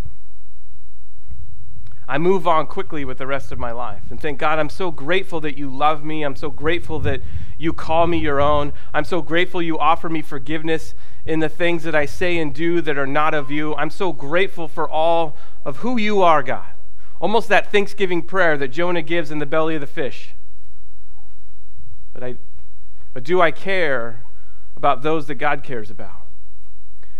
I 2.07 2.17
move 2.17 2.47
on 2.47 2.67
quickly 2.67 3.03
with 3.03 3.17
the 3.17 3.25
rest 3.25 3.51
of 3.51 3.57
my 3.57 3.71
life 3.71 4.03
and 4.11 4.21
thank 4.21 4.37
God, 4.37 4.59
I'm 4.59 4.69
so 4.69 4.91
grateful 4.91 5.41
that 5.41 5.57
you 5.57 5.69
love 5.69 6.03
me. 6.03 6.23
I'm 6.23 6.35
so 6.35 6.51
grateful 6.51 6.99
that 6.99 7.21
you 7.57 7.73
call 7.73 8.05
me 8.05 8.19
your 8.19 8.39
own. 8.39 8.73
I'm 8.93 9.05
so 9.05 9.21
grateful 9.21 9.61
you 9.61 9.79
offer 9.79 10.07
me 10.07 10.21
forgiveness 10.21 10.93
in 11.25 11.39
the 11.39 11.49
things 11.49 11.83
that 11.83 11.95
I 11.95 12.05
say 12.05 12.37
and 12.37 12.53
do 12.53 12.79
that 12.81 12.97
are 12.97 13.07
not 13.07 13.33
of 13.33 13.49
you. 13.49 13.73
I'm 13.75 13.89
so 13.89 14.13
grateful 14.13 14.67
for 14.67 14.87
all 14.87 15.35
of 15.63 15.77
who 15.77 15.97
you 15.97 16.21
are, 16.21 16.43
God. 16.43 16.67
Almost 17.19 17.49
that 17.49 17.71
Thanksgiving 17.71 18.21
prayer 18.21 18.57
that 18.57 18.67
Jonah 18.67 19.01
gives 19.01 19.31
in 19.31 19.39
the 19.39 19.45
belly 19.45 19.75
of 19.75 19.81
the 19.81 19.87
fish. 19.87 20.35
But, 22.13 22.23
I, 22.23 22.35
but 23.13 23.23
do 23.23 23.41
I 23.41 23.51
care 23.51 24.23
about 24.75 25.01
those 25.01 25.25
that 25.27 25.35
God 25.35 25.63
cares 25.63 25.89
about? 25.89 26.24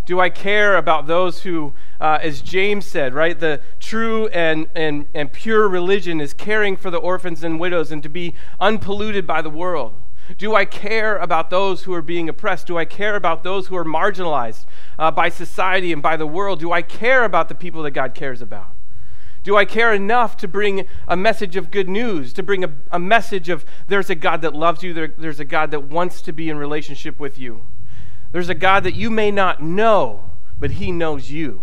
Do 0.05 0.19
I 0.19 0.29
care 0.29 0.77
about 0.77 1.07
those 1.07 1.41
who, 1.41 1.74
uh, 2.00 2.19
as 2.21 2.41
James 2.41 2.85
said, 2.85 3.15
right, 3.15 3.39
the 3.39 3.59
true 3.79 4.27
and, 4.27 4.67
and, 4.75 5.07
and 5.15 5.33
pure 5.33 5.67
religion 5.67 6.21
is 6.21 6.31
caring 6.31 6.77
for 6.77 6.91
the 6.91 6.97
orphans 6.97 7.43
and 7.43 7.59
widows 7.59 7.91
and 7.91 8.03
to 8.03 8.09
be 8.09 8.35
unpolluted 8.59 9.25
by 9.25 9.41
the 9.41 9.50
world? 9.50 9.95
Do 10.38 10.55
I 10.55 10.65
care 10.65 11.17
about 11.17 11.50
those 11.50 11.83
who 11.83 11.93
are 11.93 12.01
being 12.03 12.29
oppressed? 12.29 12.67
Do 12.67 12.77
I 12.77 12.85
care 12.85 13.15
about 13.15 13.43
those 13.43 13.67
who 13.67 13.75
are 13.75 13.85
marginalized 13.85 14.65
uh, 14.97 15.09
by 15.09 15.29
society 15.29 15.91
and 15.91 16.01
by 16.01 16.17
the 16.17 16.27
world? 16.27 16.59
Do 16.59 16.71
I 16.71 16.83
care 16.83 17.24
about 17.24 17.50
the 17.50 17.55
people 17.55 17.81
that 17.83 17.91
God 17.91 18.13
cares 18.13 18.41
about? 18.41 18.69
Do 19.43 19.55
I 19.55 19.65
care 19.65 19.93
enough 19.93 20.38
to 20.38 20.47
bring 20.47 20.88
a 21.07 21.15
message 21.15 21.55
of 21.55 21.69
good 21.69 21.88
news, 21.88 22.33
to 22.33 22.43
bring 22.43 22.63
a, 22.63 22.71
a 22.91 23.00
message 23.00 23.50
of 23.50 23.65
there's 23.88 24.09
a 24.09 24.15
God 24.15 24.41
that 24.41 24.55
loves 24.55 24.81
you, 24.81 24.93
there, 24.93 25.13
there's 25.15 25.39
a 25.39 25.45
God 25.45 25.69
that 25.71 25.83
wants 25.83 26.21
to 26.24 26.31
be 26.31 26.50
in 26.50 26.57
relationship 26.57 27.19
with 27.19 27.38
you? 27.38 27.62
There's 28.36 28.50
a 28.50 28.54
God 28.54 28.84
that 28.84 28.96
you 28.96 29.10
may 29.10 29.32
not 29.32 29.63
know, 29.63 30.30
but 30.60 30.72
He 30.72 30.92
knows 30.92 31.32
you 31.32 31.62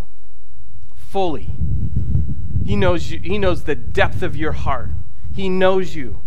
fully. 0.95 1.51
He 2.65 2.77
knows 2.77 3.11
you, 3.11 3.21
He 3.21 3.37
knows 3.37 3.65
the 3.65 3.75
depth 3.75 4.23
of 4.23 4.35
your 4.35 4.53
heart. 4.53 4.89
He 5.35 5.51
knows 5.51 5.95
you. 5.95 6.21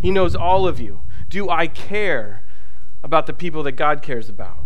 He 0.00 0.10
knows 0.10 0.34
all 0.34 0.66
of 0.66 0.80
you. 0.80 1.00
Do 1.28 1.50
I 1.50 1.66
care 1.66 2.44
about 3.04 3.26
the 3.26 3.34
people 3.34 3.62
that 3.64 3.72
God 3.72 4.00
cares 4.00 4.30
about? 4.30 4.60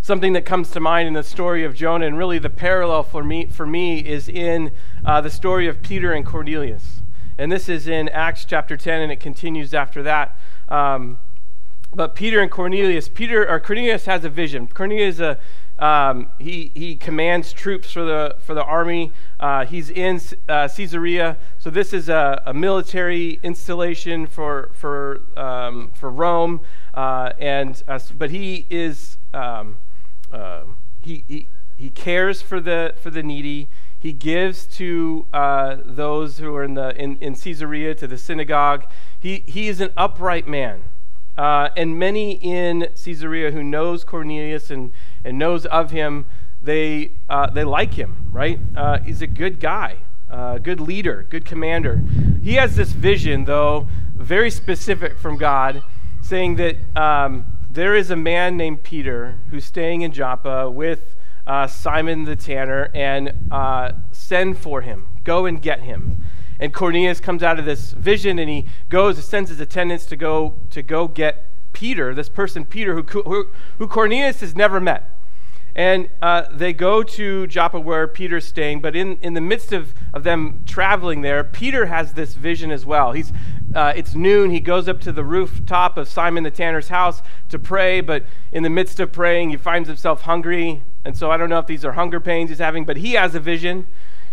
Something 0.00 0.32
that 0.32 0.44
comes 0.44 0.72
to 0.72 0.80
mind 0.80 1.06
in 1.06 1.14
the 1.14 1.22
story 1.22 1.62
of 1.62 1.76
Jonah, 1.76 2.08
and 2.08 2.18
really 2.18 2.40
the 2.40 2.50
parallel 2.50 3.04
for 3.04 3.22
me, 3.22 3.46
for 3.46 3.64
me 3.64 4.00
is 4.00 4.28
in 4.28 4.72
uh, 5.04 5.20
the 5.20 5.30
story 5.30 5.68
of 5.68 5.82
Peter 5.82 6.12
and 6.12 6.26
Cornelius. 6.26 7.02
And 7.38 7.52
this 7.52 7.68
is 7.68 7.86
in 7.86 8.08
Acts 8.08 8.44
chapter 8.44 8.76
10, 8.76 9.02
and 9.02 9.12
it 9.12 9.20
continues 9.20 9.72
after 9.72 10.02
that. 10.02 10.36
Um, 10.68 11.20
but 11.92 12.14
Peter 12.14 12.40
and 12.40 12.50
Cornelius, 12.50 13.08
Peter 13.08 13.48
or 13.48 13.60
Cornelius 13.60 14.04
has 14.04 14.24
a 14.24 14.28
vision. 14.28 14.68
Cornelius 14.68 15.18
a 15.18 15.38
um, 15.80 16.28
he, 16.38 16.70
he 16.74 16.94
commands 16.94 17.54
troops 17.54 17.90
for 17.90 18.04
the, 18.04 18.36
for 18.40 18.54
the 18.54 18.62
army. 18.62 19.12
Uh, 19.40 19.64
he's 19.64 19.88
in 19.88 20.20
uh, 20.46 20.68
Caesarea. 20.68 21.38
So, 21.58 21.70
this 21.70 21.94
is 21.94 22.10
a, 22.10 22.42
a 22.44 22.52
military 22.52 23.40
installation 23.42 24.26
for, 24.26 24.70
for, 24.74 25.22
um, 25.38 25.90
for 25.94 26.10
Rome. 26.10 26.60
Uh, 26.92 27.32
and, 27.38 27.82
uh, 27.88 27.98
but 28.16 28.30
he, 28.30 28.66
is, 28.68 29.16
um, 29.32 29.78
uh, 30.30 30.64
he, 31.00 31.24
he, 31.26 31.48
he 31.78 31.88
cares 31.88 32.42
for 32.42 32.60
the, 32.60 32.94
for 33.00 33.10
the 33.10 33.22
needy. 33.22 33.68
He 33.98 34.12
gives 34.12 34.66
to 34.66 35.26
uh, 35.32 35.76
those 35.82 36.38
who 36.38 36.54
are 36.56 36.64
in, 36.64 36.74
the, 36.74 36.94
in, 36.94 37.16
in 37.18 37.34
Caesarea, 37.34 37.94
to 37.94 38.06
the 38.06 38.18
synagogue. 38.18 38.84
He, 39.18 39.44
he 39.46 39.68
is 39.68 39.80
an 39.80 39.92
upright 39.96 40.46
man. 40.46 40.84
Uh, 41.36 41.70
and 41.76 41.98
many 41.98 42.32
in 42.32 42.88
Caesarea 43.02 43.50
who 43.50 43.62
knows 43.62 44.04
Cornelius 44.04 44.70
and, 44.70 44.92
and 45.24 45.38
knows 45.38 45.66
of 45.66 45.90
him, 45.90 46.26
they, 46.62 47.12
uh, 47.28 47.48
they 47.50 47.64
like 47.64 47.94
him, 47.94 48.28
right? 48.30 48.58
Uh, 48.76 48.98
he's 49.00 49.22
a 49.22 49.26
good 49.26 49.60
guy, 49.60 49.96
uh, 50.30 50.58
good 50.58 50.80
leader, 50.80 51.26
good 51.30 51.44
commander. 51.44 52.02
He 52.42 52.54
has 52.54 52.76
this 52.76 52.92
vision, 52.92 53.44
though, 53.44 53.88
very 54.14 54.50
specific 54.50 55.18
from 55.18 55.38
God, 55.38 55.82
saying 56.20 56.56
that 56.56 56.76
um, 56.96 57.46
there 57.70 57.94
is 57.94 58.10
a 58.10 58.16
man 58.16 58.56
named 58.56 58.82
Peter 58.82 59.38
who's 59.50 59.64
staying 59.64 60.02
in 60.02 60.12
Joppa 60.12 60.70
with 60.70 61.16
uh, 61.46 61.66
Simon 61.66 62.24
the 62.24 62.36
tanner, 62.36 62.90
and 62.94 63.32
uh, 63.50 63.92
send 64.12 64.58
for 64.58 64.82
him. 64.82 65.06
Go 65.24 65.46
and 65.46 65.60
get 65.60 65.80
him. 65.80 66.22
And 66.60 66.74
Cornelius 66.74 67.18
comes 67.20 67.42
out 67.42 67.58
of 67.58 67.64
this 67.64 67.92
vision 67.92 68.38
and 68.38 68.48
he 68.48 68.66
goes 68.90 69.16
and 69.16 69.24
sends 69.24 69.48
his 69.48 69.58
attendants 69.60 70.04
to 70.06 70.16
go 70.16 70.54
to 70.70 70.82
go 70.82 71.08
get 71.08 71.46
Peter, 71.72 72.14
this 72.14 72.28
person 72.28 72.66
Peter 72.66 72.94
who, 72.94 73.02
who, 73.22 73.48
who 73.78 73.88
Cornelius 73.88 74.40
has 74.40 74.54
never 74.54 74.78
met. 74.78 75.10
And 75.74 76.10
uh, 76.20 76.44
they 76.52 76.72
go 76.72 77.02
to 77.02 77.46
Joppa 77.46 77.80
where 77.80 78.06
Peter's 78.08 78.44
staying, 78.44 78.80
but 78.80 78.94
in, 78.94 79.18
in 79.22 79.34
the 79.34 79.40
midst 79.40 79.72
of, 79.72 79.94
of 80.12 80.24
them 80.24 80.62
traveling 80.66 81.22
there, 81.22 81.44
Peter 81.44 81.86
has 81.86 82.12
this 82.12 82.34
vision 82.34 82.70
as 82.70 82.84
well. 82.84 83.12
He's, 83.12 83.32
uh, 83.74 83.92
it's 83.96 84.14
noon. 84.14 84.50
He 84.50 84.60
goes 84.60 84.88
up 84.88 85.00
to 85.02 85.12
the 85.12 85.24
rooftop 85.24 85.96
of 85.96 86.08
Simon 86.08 86.42
the 86.42 86.50
tanner's 86.50 86.88
house 86.88 87.22
to 87.50 87.58
pray, 87.58 88.00
but 88.00 88.24
in 88.52 88.64
the 88.64 88.68
midst 88.68 89.00
of 89.00 89.12
praying, 89.12 89.50
he 89.50 89.56
finds 89.56 89.88
himself 89.88 90.22
hungry. 90.22 90.82
And 91.04 91.16
so 91.16 91.30
I 91.30 91.36
don't 91.36 91.48
know 91.48 91.60
if 91.60 91.66
these 91.66 91.84
are 91.84 91.92
hunger 91.92 92.20
pains 92.20 92.50
he's 92.50 92.58
having, 92.58 92.84
but 92.84 92.98
he 92.98 93.12
has 93.12 93.34
a 93.34 93.40
vision. 93.40 93.86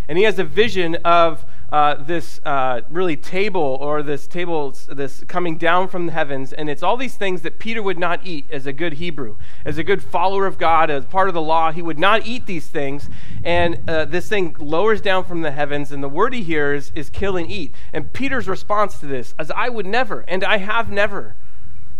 And 0.09 0.17
he 0.17 0.23
has 0.23 0.39
a 0.39 0.43
vision 0.43 0.95
of 1.05 1.45
uh, 1.71 1.95
this 1.95 2.39
uh, 2.45 2.81
really 2.89 3.17
table 3.17 3.77
or 3.81 4.01
this 4.01 4.27
table 4.27 4.75
this 4.89 5.23
coming 5.27 5.57
down 5.57 5.87
from 5.87 6.05
the 6.05 6.11
heavens 6.11 6.53
and 6.53 6.69
it's 6.69 6.83
all 6.83 6.95
these 6.95 7.15
things 7.15 7.41
that 7.41 7.59
peter 7.59 7.83
would 7.83 7.99
not 7.99 8.25
eat 8.25 8.45
as 8.49 8.65
a 8.65 8.73
good 8.73 8.93
hebrew 8.93 9.35
as 9.65 9.77
a 9.77 9.83
good 9.83 10.01
follower 10.01 10.45
of 10.45 10.57
god 10.57 10.89
as 10.89 11.05
part 11.05 11.27
of 11.27 11.33
the 11.33 11.41
law 11.41 11.71
he 11.71 11.81
would 11.81 11.99
not 11.99 12.25
eat 12.25 12.45
these 12.45 12.67
things 12.67 13.09
and 13.43 13.89
uh, 13.89 14.05
this 14.05 14.29
thing 14.29 14.55
lowers 14.59 15.01
down 15.01 15.23
from 15.23 15.41
the 15.41 15.51
heavens 15.51 15.91
and 15.91 16.03
the 16.03 16.09
word 16.09 16.33
he 16.33 16.43
hears 16.43 16.91
is 16.95 17.09
kill 17.09 17.37
and 17.37 17.49
eat. 17.49 17.73
And 17.93 18.11
peter's 18.13 18.47
response 18.47 18.99
to 18.99 19.05
this 19.05 19.35
is 19.39 19.51
i 19.51 19.69
would 19.69 19.85
never 19.85 20.21
and 20.27 20.43
i 20.43 20.57
have 20.57 20.91
never. 20.91 21.35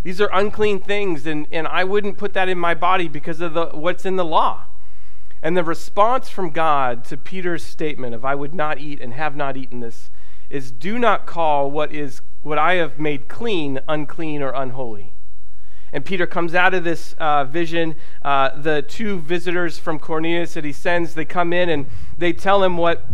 These 0.04 0.22
are 0.22 0.30
unclean 0.32 0.80
things 0.80 1.26
and, 1.26 1.48
and 1.52 1.68
i 1.68 1.84
wouldn't 1.84 2.18
put 2.18 2.34
that 2.34 2.50
in 2.50 2.58
my 2.58 2.74
body 2.74 3.08
because 3.08 3.42
of 3.42 3.54
the, 3.54 3.68
what's 3.68 4.06
in 4.06 4.16
the 4.16 4.26
law 4.26 4.66
and 5.48 5.56
the 5.56 5.64
response 5.64 6.28
from 6.28 6.50
God 6.50 7.06
to 7.06 7.16
Peter's 7.16 7.64
statement 7.64 8.14
of 8.14 8.26
I 8.26 8.36
would 8.36 8.54
not 8.54 8.80
eat 8.80 9.00
and 9.00 9.14
have 9.14 9.34
not 9.34 9.56
eaten 9.56 9.80
this 9.80 10.10
is 10.50 10.72
do 10.72 11.00
not 11.00 11.26
call 11.26 11.72
what 11.72 11.94
is 11.94 12.20
what 12.42 12.58
I 12.58 12.74
have 12.74 13.00
made 13.00 13.30
clean 13.30 13.80
unclean 13.88 14.44
or 14.44 14.52
unholy. 14.52 15.14
And 15.94 16.04
Peter 16.04 16.28
comes 16.28 16.54
out 16.54 16.74
of 16.74 16.84
this 16.84 17.16
uh, 17.18 17.46
vision. 17.46 17.96
Uh, 18.24 18.60
the 18.60 18.82
two 18.82 19.22
visitors 19.22 19.80
from 19.80 20.00
Cornelius 20.00 20.54
that 20.56 20.66
he 20.66 20.74
sends, 20.74 21.14
they 21.14 21.24
come 21.24 21.54
in 21.54 21.70
and 21.70 21.86
they 22.18 22.34
tell 22.34 22.62
him 22.62 22.76
what 22.76 23.06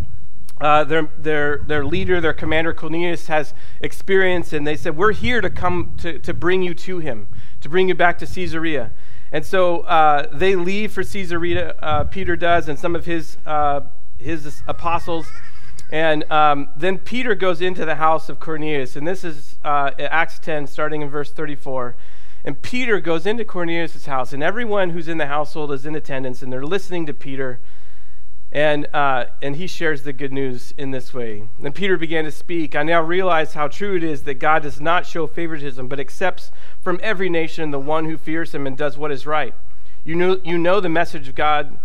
uh, 0.59 0.83
their, 0.85 1.11
their, 1.19 1.59
their 1.67 1.85
leader, 1.85 2.19
their 2.19 2.33
commander 2.33 2.73
Cornelius 2.73 3.27
has 3.27 3.53
experienced. 3.79 4.53
And 4.53 4.65
they 4.65 4.75
said, 4.75 4.97
We're 4.97 5.13
here 5.13 5.39
to 5.39 5.51
come 5.51 5.93
to, 5.97 6.17
to 6.17 6.33
bring 6.33 6.63
you 6.63 6.73
to 6.73 6.97
him, 6.97 7.27
to 7.61 7.69
bring 7.69 7.89
you 7.89 7.93
back 7.93 8.17
to 8.17 8.25
Caesarea. 8.25 8.91
And 9.33 9.43
so 9.43 9.79
uh, 9.81 10.27
they 10.31 10.55
leave 10.55 10.93
for 10.93 11.03
Caesarea, 11.03 11.75
uh, 11.81 12.03
Peter 12.03 12.35
does, 12.35 12.69
and 12.69 12.77
some 12.77 12.95
of 12.95 13.05
his, 13.05 13.37
uh, 13.47 13.81
his 14.19 14.61
apostles. 14.67 15.27
And 15.91 16.31
um, 16.31 16.69
then 16.77 16.99
Peter 16.99 17.33
goes 17.33 17.59
into 17.59 17.83
the 17.83 17.95
house 17.95 18.29
of 18.29 18.39
Cornelius. 18.39 18.95
And 18.95 19.07
this 19.07 19.23
is 19.23 19.55
uh, 19.65 19.89
Acts 19.97 20.37
10, 20.37 20.67
starting 20.67 21.01
in 21.01 21.09
verse 21.09 21.31
34. 21.31 21.95
And 22.45 22.61
Peter 22.61 22.99
goes 22.99 23.25
into 23.25 23.43
Cornelius' 23.43 24.05
house, 24.05 24.33
and 24.33 24.43
everyone 24.43 24.91
who's 24.91 25.07
in 25.07 25.17
the 25.17 25.27
household 25.27 25.71
is 25.71 25.85
in 25.85 25.95
attendance, 25.95 26.43
and 26.43 26.53
they're 26.53 26.65
listening 26.65 27.07
to 27.07 27.13
Peter. 27.13 27.59
And, 28.53 28.87
uh, 28.93 29.25
and 29.41 29.55
he 29.55 29.65
shares 29.65 30.03
the 30.03 30.13
good 30.13 30.31
news 30.31 30.75
in 30.77 30.91
this 30.91 31.11
way. 31.11 31.49
Then 31.59 31.73
Peter 31.73 31.97
began 31.97 32.23
to 32.25 32.31
speak. 32.31 32.75
I 32.75 32.83
now 32.83 33.01
realize 33.01 33.55
how 33.55 33.67
true 33.67 33.95
it 33.95 34.03
is 34.03 34.23
that 34.23 34.35
God 34.35 34.61
does 34.61 34.79
not 34.79 35.07
show 35.07 35.25
favoritism, 35.25 35.87
but 35.87 35.99
accepts 35.99 36.51
from 36.79 36.99
every 37.01 37.29
nation 37.29 37.71
the 37.71 37.79
one 37.79 38.05
who 38.05 38.15
fears 38.15 38.53
him 38.53 38.67
and 38.67 38.77
does 38.77 38.95
what 38.95 39.11
is 39.11 39.25
right. 39.25 39.55
You 40.03 40.13
know, 40.13 40.39
you 40.43 40.59
know 40.59 40.79
the 40.79 40.87
message 40.87 41.27
of 41.27 41.33
God 41.33 41.79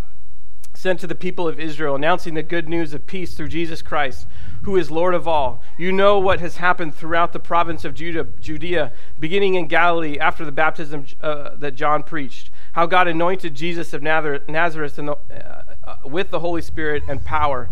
sent 0.75 0.99
to 0.99 1.07
the 1.07 1.15
people 1.15 1.47
of 1.47 1.59
Israel, 1.59 1.95
announcing 1.95 2.35
the 2.35 2.43
good 2.43 2.69
news 2.69 2.93
of 2.93 3.05
peace 3.07 3.33
through 3.33 3.47
Jesus 3.47 3.81
Christ, 3.81 4.27
who 4.63 4.77
is 4.77 4.91
Lord 4.91 5.13
of 5.13 5.27
all. 5.27 5.61
You 5.77 5.91
know 5.91 6.19
what 6.19 6.39
has 6.39 6.57
happened 6.57 6.95
throughout 6.95 7.33
the 7.33 7.39
province 7.39 7.83
of 7.83 7.95
Judah, 7.95 8.25
Judea, 8.39 8.91
beginning 9.19 9.55
in 9.55 9.67
Galilee 9.67 10.19
after 10.19 10.45
the 10.45 10.51
baptism 10.51 11.05
uh, 11.21 11.55
that 11.55 11.75
John 11.75 12.03
preached, 12.03 12.51
how 12.73 12.85
God 12.85 13.07
anointed 13.07 13.55
Jesus 13.55 13.93
of 13.93 14.01
Nazareth 14.01 14.95
the, 14.95 15.11
uh, 15.11 15.58
uh, 15.89 15.95
with 16.07 16.29
the 16.29 16.39
Holy 16.39 16.61
Spirit 16.61 17.01
and 17.09 17.25
power. 17.25 17.67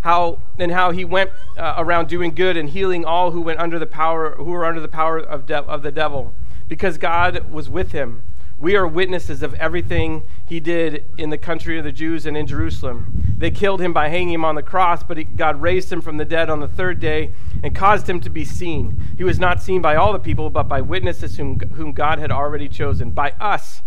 How 0.00 0.42
and 0.58 0.72
how 0.72 0.90
he 0.90 1.04
went 1.04 1.30
uh, 1.56 1.74
around 1.76 2.08
doing 2.08 2.34
good 2.34 2.56
and 2.56 2.68
healing 2.68 3.04
all 3.04 3.30
who 3.30 3.40
went 3.40 3.60
under 3.60 3.78
the 3.78 3.86
power 3.86 4.34
who 4.34 4.44
were 4.44 4.64
under 4.64 4.80
the 4.80 4.88
power 4.88 5.18
of, 5.18 5.46
de- 5.46 5.62
of 5.62 5.82
the 5.82 5.92
devil 5.92 6.34
because 6.66 6.98
God 6.98 7.52
was 7.52 7.70
with 7.70 7.92
him. 7.92 8.24
We 8.58 8.74
are 8.74 8.88
witnesses 8.88 9.42
of 9.42 9.54
everything 9.54 10.24
he 10.46 10.58
did 10.58 11.04
in 11.16 11.30
the 11.30 11.38
country 11.38 11.78
of 11.78 11.84
the 11.84 11.92
Jews 11.92 12.26
and 12.26 12.36
in 12.36 12.48
Jerusalem. 12.48 13.34
They 13.38 13.52
killed 13.52 13.80
him 13.80 13.92
by 13.92 14.08
hanging 14.08 14.34
him 14.34 14.44
on 14.44 14.56
the 14.56 14.62
cross, 14.62 15.04
but 15.04 15.16
he, 15.16 15.24
God 15.24 15.62
raised 15.62 15.92
him 15.92 16.00
from 16.00 16.16
the 16.16 16.24
dead 16.24 16.50
on 16.50 16.58
the 16.58 16.68
third 16.68 16.98
day 16.98 17.32
and 17.62 17.74
caused 17.74 18.08
him 18.08 18.20
to 18.20 18.30
be 18.30 18.44
seen. 18.44 19.00
He 19.16 19.24
was 19.24 19.38
not 19.38 19.62
seen 19.62 19.80
by 19.80 19.94
all 19.94 20.12
the 20.12 20.18
people, 20.18 20.50
but 20.50 20.64
by 20.64 20.80
witnesses 20.80 21.36
whom, 21.36 21.60
whom 21.74 21.92
God 21.92 22.18
had 22.18 22.32
already 22.32 22.68
chosen, 22.68 23.12
by 23.12 23.30
us 23.40 23.82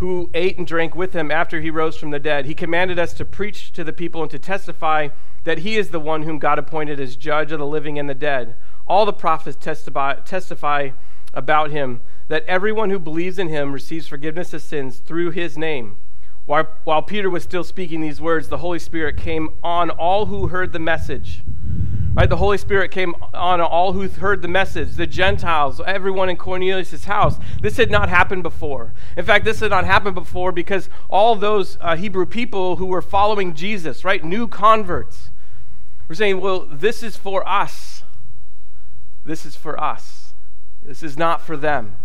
who 0.00 0.30
ate 0.32 0.56
and 0.56 0.66
drank 0.66 0.96
with 0.96 1.12
him 1.12 1.30
after 1.30 1.60
he 1.60 1.70
rose 1.70 1.94
from 1.94 2.08
the 2.08 2.18
dead. 2.18 2.46
He 2.46 2.54
commanded 2.54 2.98
us 2.98 3.12
to 3.12 3.24
preach 3.26 3.70
to 3.72 3.84
the 3.84 3.92
people 3.92 4.22
and 4.22 4.30
to 4.30 4.38
testify 4.38 5.08
that 5.44 5.58
he 5.58 5.76
is 5.76 5.90
the 5.90 6.00
one 6.00 6.22
whom 6.22 6.38
God 6.38 6.58
appointed 6.58 6.98
as 6.98 7.16
judge 7.16 7.52
of 7.52 7.58
the 7.58 7.66
living 7.66 7.98
and 7.98 8.08
the 8.08 8.14
dead. 8.14 8.56
All 8.86 9.04
the 9.04 9.12
prophets 9.12 9.58
testify, 9.60 10.14
testify 10.20 10.92
about 11.34 11.70
him 11.70 12.00
that 12.28 12.46
everyone 12.46 12.88
who 12.88 12.98
believes 12.98 13.38
in 13.38 13.48
him 13.48 13.74
receives 13.74 14.08
forgiveness 14.08 14.54
of 14.54 14.62
sins 14.62 15.00
through 15.00 15.32
his 15.32 15.58
name. 15.58 15.98
While, 16.46 16.68
while 16.84 17.02
Peter 17.02 17.28
was 17.28 17.42
still 17.42 17.62
speaking 17.62 18.00
these 18.00 18.22
words, 18.22 18.48
the 18.48 18.58
Holy 18.58 18.78
Spirit 18.78 19.18
came 19.18 19.50
on 19.62 19.90
all 19.90 20.26
who 20.26 20.46
heard 20.46 20.72
the 20.72 20.78
message. 20.78 21.42
Right? 22.12 22.28
The 22.28 22.36
Holy 22.36 22.58
Spirit 22.58 22.90
came 22.90 23.14
on 23.32 23.60
all 23.60 23.92
who 23.92 24.08
heard 24.08 24.42
the 24.42 24.48
message, 24.48 24.96
the 24.96 25.06
Gentiles, 25.06 25.80
everyone 25.86 26.28
in 26.28 26.36
Cornelius' 26.36 27.04
house. 27.04 27.38
This 27.62 27.76
had 27.76 27.90
not 27.90 28.08
happened 28.08 28.42
before. 28.42 28.92
In 29.16 29.24
fact, 29.24 29.44
this 29.44 29.60
had 29.60 29.70
not 29.70 29.84
happened 29.84 30.16
before 30.16 30.50
because 30.50 30.88
all 31.08 31.36
those 31.36 31.78
uh, 31.80 31.94
Hebrew 31.96 32.26
people 32.26 32.76
who 32.76 32.86
were 32.86 33.00
following 33.02 33.54
Jesus, 33.54 34.04
right, 34.04 34.24
new 34.24 34.48
converts, 34.48 35.30
were 36.08 36.16
saying, 36.16 36.40
well, 36.40 36.66
this 36.68 37.04
is 37.04 37.16
for 37.16 37.48
us. 37.48 38.02
This 39.24 39.46
is 39.46 39.54
for 39.54 39.80
us. 39.80 40.34
This 40.82 41.04
is 41.04 41.16
not 41.16 41.40
for 41.40 41.56
them. 41.56 41.96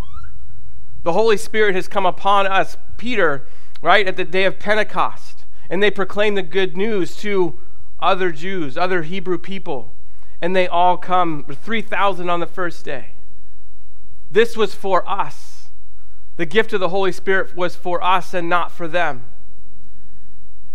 The 1.02 1.14
Holy 1.14 1.38
Spirit 1.38 1.74
has 1.74 1.88
come 1.88 2.06
upon 2.06 2.46
us, 2.46 2.78
Peter, 2.98 3.48
right, 3.82 4.08
at 4.08 4.18
the 4.18 4.24
day 4.24 4.44
of 4.46 4.60
Pentecost, 4.60 5.46
and 5.68 5.82
they 5.82 5.90
proclaim 5.90 6.36
the 6.36 6.44
good 6.44 6.78
news 6.78 7.16
to 7.18 7.58
other 8.00 8.32
Jews, 8.32 8.78
other 8.78 9.02
Hebrew 9.02 9.40
people, 9.40 9.95
and 10.42 10.56
they 10.56 10.68
all 10.68 10.98
come, 10.98 11.46
3,000 11.50 12.30
on 12.30 12.40
the 12.40 12.48
first 12.48 12.86
day. 12.86 13.10
This 14.30 14.58
was 14.58 14.74
for 14.74 15.08
us. 15.10 15.70
The 16.38 16.46
gift 16.46 16.74
of 16.74 16.80
the 16.80 16.90
Holy 16.90 17.12
Spirit 17.12 17.56
was 17.56 17.76
for 17.76 18.04
us 18.04 18.34
and 18.34 18.50
not 18.50 18.72
for 18.72 18.88
them. 18.88 19.26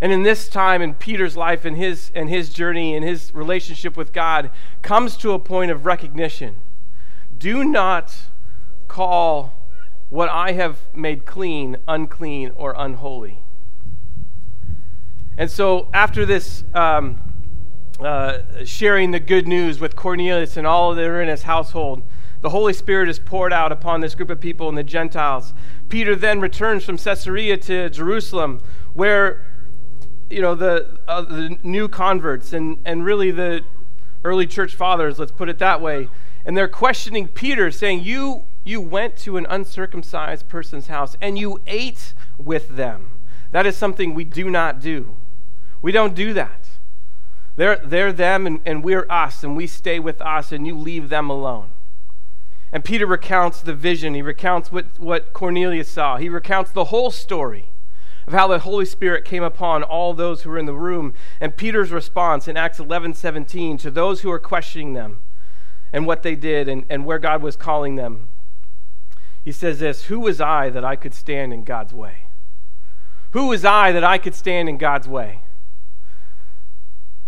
And 0.00 0.12
in 0.12 0.22
this 0.22 0.48
time 0.48 0.80
in 0.80 0.94
Peter's 0.94 1.36
life 1.36 1.66
and 1.66 1.76
his 1.76 2.10
and 2.14 2.30
his 2.30 2.48
journey 2.48 2.96
and 2.96 3.04
his 3.04 3.34
relationship 3.34 3.98
with 3.98 4.14
God 4.14 4.50
comes 4.80 5.16
to 5.18 5.32
a 5.32 5.38
point 5.38 5.70
of 5.70 5.84
recognition 5.84 6.56
do 7.40 7.64
not 7.64 8.14
call 8.86 9.54
what 10.10 10.28
I 10.28 10.52
have 10.52 10.78
made 10.94 11.24
clean 11.24 11.78
unclean 11.88 12.52
or 12.54 12.74
unholy. 12.76 13.40
And 15.38 15.50
so, 15.50 15.88
after 15.94 16.26
this 16.26 16.64
um, 16.74 17.29
uh, 18.02 18.64
sharing 18.64 19.10
the 19.10 19.20
good 19.20 19.46
news 19.46 19.80
with 19.80 19.96
Cornelius 19.96 20.56
and 20.56 20.66
all 20.66 20.94
that 20.94 21.04
are 21.04 21.20
in 21.20 21.28
his 21.28 21.42
household, 21.42 22.02
the 22.40 22.50
Holy 22.50 22.72
Spirit 22.72 23.08
is 23.08 23.18
poured 23.18 23.52
out 23.52 23.70
upon 23.70 24.00
this 24.00 24.14
group 24.14 24.30
of 24.30 24.40
people 24.40 24.68
and 24.68 24.78
the 24.78 24.82
Gentiles. 24.82 25.52
Peter 25.88 26.16
then 26.16 26.40
returns 26.40 26.84
from 26.84 26.96
Caesarea 26.96 27.56
to 27.58 27.90
Jerusalem, 27.90 28.62
where 28.94 29.44
you 30.30 30.40
know 30.40 30.54
the, 30.54 30.98
uh, 31.06 31.22
the 31.22 31.58
new 31.62 31.88
converts 31.88 32.52
and, 32.52 32.78
and 32.84 33.04
really 33.04 33.30
the 33.30 33.62
early 34.24 34.46
church 34.46 34.74
fathers, 34.74 35.18
let's 35.18 35.32
put 35.32 35.48
it 35.48 35.58
that 35.58 35.80
way, 35.80 36.08
and 36.44 36.56
they're 36.56 36.68
questioning 36.68 37.28
Peter, 37.28 37.70
saying, 37.70 38.02
You, 38.02 38.44
you 38.64 38.80
went 38.80 39.16
to 39.18 39.36
an 39.36 39.46
uncircumcised 39.48 40.48
person's 40.48 40.86
house 40.86 41.16
and 41.20 41.38
you 41.38 41.60
ate 41.66 42.14
with 42.38 42.76
them. 42.76 43.10
That 43.52 43.66
is 43.66 43.76
something 43.76 44.14
we 44.14 44.24
do 44.24 44.50
not 44.50 44.80
do. 44.80 45.16
We 45.82 45.92
don't 45.92 46.14
do 46.14 46.32
that. 46.34 46.59
They're, 47.60 47.76
they're 47.76 48.10
them 48.10 48.46
and, 48.46 48.60
and 48.64 48.82
we're 48.82 49.04
us, 49.10 49.44
and 49.44 49.54
we 49.54 49.66
stay 49.66 49.98
with 50.00 50.22
us, 50.22 50.50
and 50.50 50.66
you 50.66 50.74
leave 50.74 51.10
them 51.10 51.28
alone. 51.28 51.72
And 52.72 52.82
Peter 52.82 53.06
recounts 53.06 53.60
the 53.60 53.74
vision. 53.74 54.14
He 54.14 54.22
recounts 54.22 54.72
what, 54.72 54.98
what 54.98 55.34
Cornelius 55.34 55.90
saw. 55.90 56.16
He 56.16 56.30
recounts 56.30 56.70
the 56.70 56.84
whole 56.84 57.10
story 57.10 57.68
of 58.26 58.32
how 58.32 58.48
the 58.48 58.60
Holy 58.60 58.86
Spirit 58.86 59.26
came 59.26 59.42
upon 59.42 59.82
all 59.82 60.14
those 60.14 60.40
who 60.40 60.48
were 60.48 60.56
in 60.56 60.64
the 60.64 60.72
room. 60.72 61.12
And 61.38 61.54
Peter's 61.54 61.90
response 61.90 62.48
in 62.48 62.56
Acts 62.56 62.80
11 62.80 63.12
17 63.12 63.76
to 63.76 63.90
those 63.90 64.22
who 64.22 64.30
are 64.30 64.38
questioning 64.38 64.94
them 64.94 65.18
and 65.92 66.06
what 66.06 66.22
they 66.22 66.36
did 66.36 66.66
and, 66.66 66.86
and 66.88 67.04
where 67.04 67.18
God 67.18 67.42
was 67.42 67.56
calling 67.56 67.96
them. 67.96 68.30
He 69.44 69.52
says 69.52 69.80
this 69.80 70.04
Who 70.04 70.20
was 70.20 70.40
I 70.40 70.70
that 70.70 70.82
I 70.82 70.96
could 70.96 71.12
stand 71.12 71.52
in 71.52 71.64
God's 71.64 71.92
way? 71.92 72.24
Who 73.32 73.48
was 73.48 73.66
I 73.66 73.92
that 73.92 74.02
I 74.02 74.16
could 74.16 74.34
stand 74.34 74.70
in 74.70 74.78
God's 74.78 75.06
way? 75.06 75.42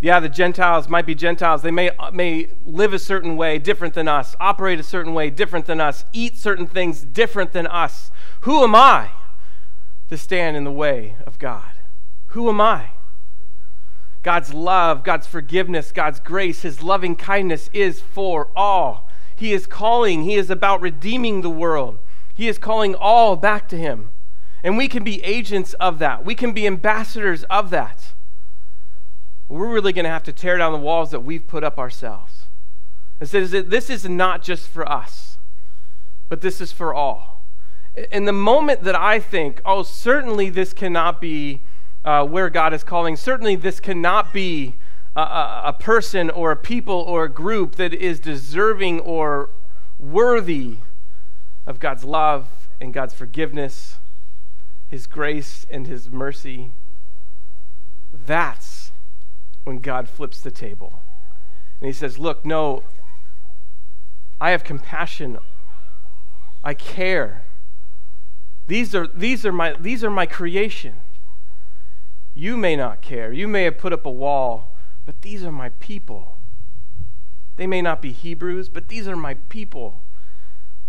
Yeah, 0.03 0.19
the 0.19 0.29
Gentiles 0.29 0.89
might 0.89 1.07
be 1.07 1.15
Gentiles. 1.15 1.63
They 1.63 1.71
may, 1.71 1.91
uh, 1.91 2.11
may 2.11 2.49
live 2.67 2.93
a 2.93 2.99
certain 2.99 3.37
way 3.37 3.61
different 3.61 3.95
than 3.95 4.09
us, 4.09 4.35
operate 4.41 4.81
a 4.81 4.83
certain 4.83 5.15
way 5.15 5.31
different 5.31 5.67
than 5.67 5.81
us, 5.81 6.05
eat 6.13 6.37
certain 6.37 6.67
things 6.67 7.03
different 7.03 7.53
than 7.53 7.69
us. 7.69 8.11
Who 8.41 8.65
am 8.65 8.75
I 8.75 9.11
to 10.11 10.19
stand 10.19 10.57
in 10.57 10.65
the 10.65 10.73
way 10.73 11.15
of 11.25 11.39
God? 11.39 11.71
Who 12.29 12.49
am 12.49 12.61
I? 12.61 12.91
God's 14.25 14.53
love, 14.53 15.05
God's 15.05 15.29
forgiveness, 15.29 15.93
God's 15.93 16.19
grace, 16.19 16.63
His 16.63 16.83
loving 16.83 17.15
kindness 17.15 17.71
is 17.73 18.01
for 18.01 18.49
all. 18.57 19.09
He 19.37 19.53
is 19.53 19.69
calling, 19.69 20.25
He 20.25 20.35
is 20.35 20.51
about 20.51 20.81
redeeming 20.81 21.43
the 21.43 21.51
world. 21.51 22.01
He 22.35 22.49
is 22.49 22.59
calling 22.59 22.97
all 22.97 23.37
back 23.37 23.69
to 23.69 23.79
Him. 23.79 24.11
And 24.65 24.77
we 24.77 24.89
can 24.89 25.05
be 25.05 25.23
agents 25.23 25.75
of 25.75 26.01
that, 26.01 26.25
we 26.25 26.35
can 26.35 26.51
be 26.51 26.67
ambassadors 26.67 27.45
of 27.45 27.71
that. 27.71 28.02
We're 29.53 29.69
really 29.69 29.93
going 29.93 30.07
to 30.07 30.11
have 30.11 30.23
to 30.25 30.33
tear 30.33 30.57
down 30.57 30.73
the 30.73 30.79
walls 30.79 31.11
that 31.11 31.21
we've 31.21 31.47
put 31.47 31.63
up 31.63 31.79
ourselves. 31.79 32.47
And 33.21 33.29
says 33.29 33.51
that 33.51 33.69
this 33.69 33.91
is 33.91 34.09
not 34.09 34.43
just 34.43 34.67
for 34.67 34.91
us, 34.91 35.37
but 36.31 36.41
this 36.41 36.61
is 36.61 36.73
for 36.73 36.95
all. 36.95 37.45
In 38.11 38.25
the 38.25 38.33
moment 38.33 38.83
that 38.85 38.97
I 38.97 39.21
think, 39.21 39.61
oh, 39.67 39.83
certainly 39.83 40.49
this 40.49 40.73
cannot 40.73 41.21
be 41.21 41.61
uh, 42.03 42.25
where 42.25 42.49
God 42.49 42.73
is 42.73 42.83
calling. 42.83 43.15
Certainly, 43.15 43.57
this 43.57 43.79
cannot 43.79 44.33
be 44.33 44.75
a, 45.15 45.21
a, 45.21 45.63
a 45.67 45.73
person 45.75 46.31
or 46.31 46.51
a 46.51 46.57
people 46.57 46.97
or 46.97 47.25
a 47.25 47.29
group 47.29 47.77
that 47.77 47.93
is 47.93 48.19
deserving 48.21 49.01
or 49.01 49.51
worthy 49.99 50.79
of 51.67 51.79
God's 51.79 52.05
love 52.05 52.49
and 52.81 52.93
God's 52.93 53.13
forgiveness, 53.13 53.99
His 54.89 55.07
grace 55.07 55.67
and 55.71 55.87
His 55.87 56.11
mercy. 56.11 56.73
That's 58.27 58.72
when 59.65 59.79
God 59.79 60.09
flips 60.09 60.41
the 60.41 60.51
table. 60.51 61.01
And 61.81 61.87
He 61.87 61.93
says, 61.93 62.19
Look, 62.19 62.45
no, 62.45 62.85
I 64.41 64.51
have 64.51 64.65
compassion. 64.65 65.39
I 66.65 66.75
care. 66.75 67.45
These 68.67 68.95
are, 68.95 69.07
these 69.07 69.45
are, 69.45 69.53
my, 69.53 69.75
these 69.79 70.05
are 70.05 70.11
my 70.11 70.27
creation. 70.27 70.95
You 72.35 72.57
may 72.57 72.77
not 72.77 73.03
care. 73.03 73.33
You 73.33 73.47
may 73.49 73.65
have 73.65 73.79
put 73.79 73.93
up 73.93 74.07
a 74.07 74.11
wall, 74.11 74.77
but 75.05 75.23
these 75.23 75.45
are 75.45 75.53
my 75.53 75.71
people. 75.71 76.39
They 77.57 77.67
may 77.67 77.83
not 77.83 78.01
be 78.01 78.13
Hebrews, 78.13 78.69
but 78.69 78.89
these 78.89 79.07
are 79.07 79.17
my 79.17 79.35
people. 79.49 80.03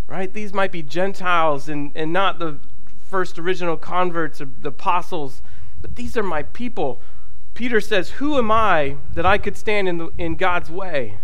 Right? 0.07 0.31
These 0.31 0.53
might 0.53 0.71
be 0.71 0.83
Gentiles 0.83 1.67
and, 1.67 1.91
and 1.95 2.13
not 2.13 2.39
the 2.39 2.59
first 2.99 3.38
original 3.38 3.77
converts 3.77 4.41
or 4.41 4.45
the 4.45 4.69
apostles, 4.69 5.41
but 5.81 5.95
these 5.95 6.15
are 6.17 6.23
my 6.23 6.43
people. 6.43 7.01
Peter 7.53 7.79
says, 7.79 8.11
Who 8.11 8.37
am 8.37 8.51
I 8.51 8.97
that 9.13 9.25
I 9.25 9.37
could 9.37 9.57
stand 9.57 9.87
in, 9.87 9.97
the, 9.97 10.09
in 10.17 10.35
God's 10.35 10.69
way? 10.69 11.19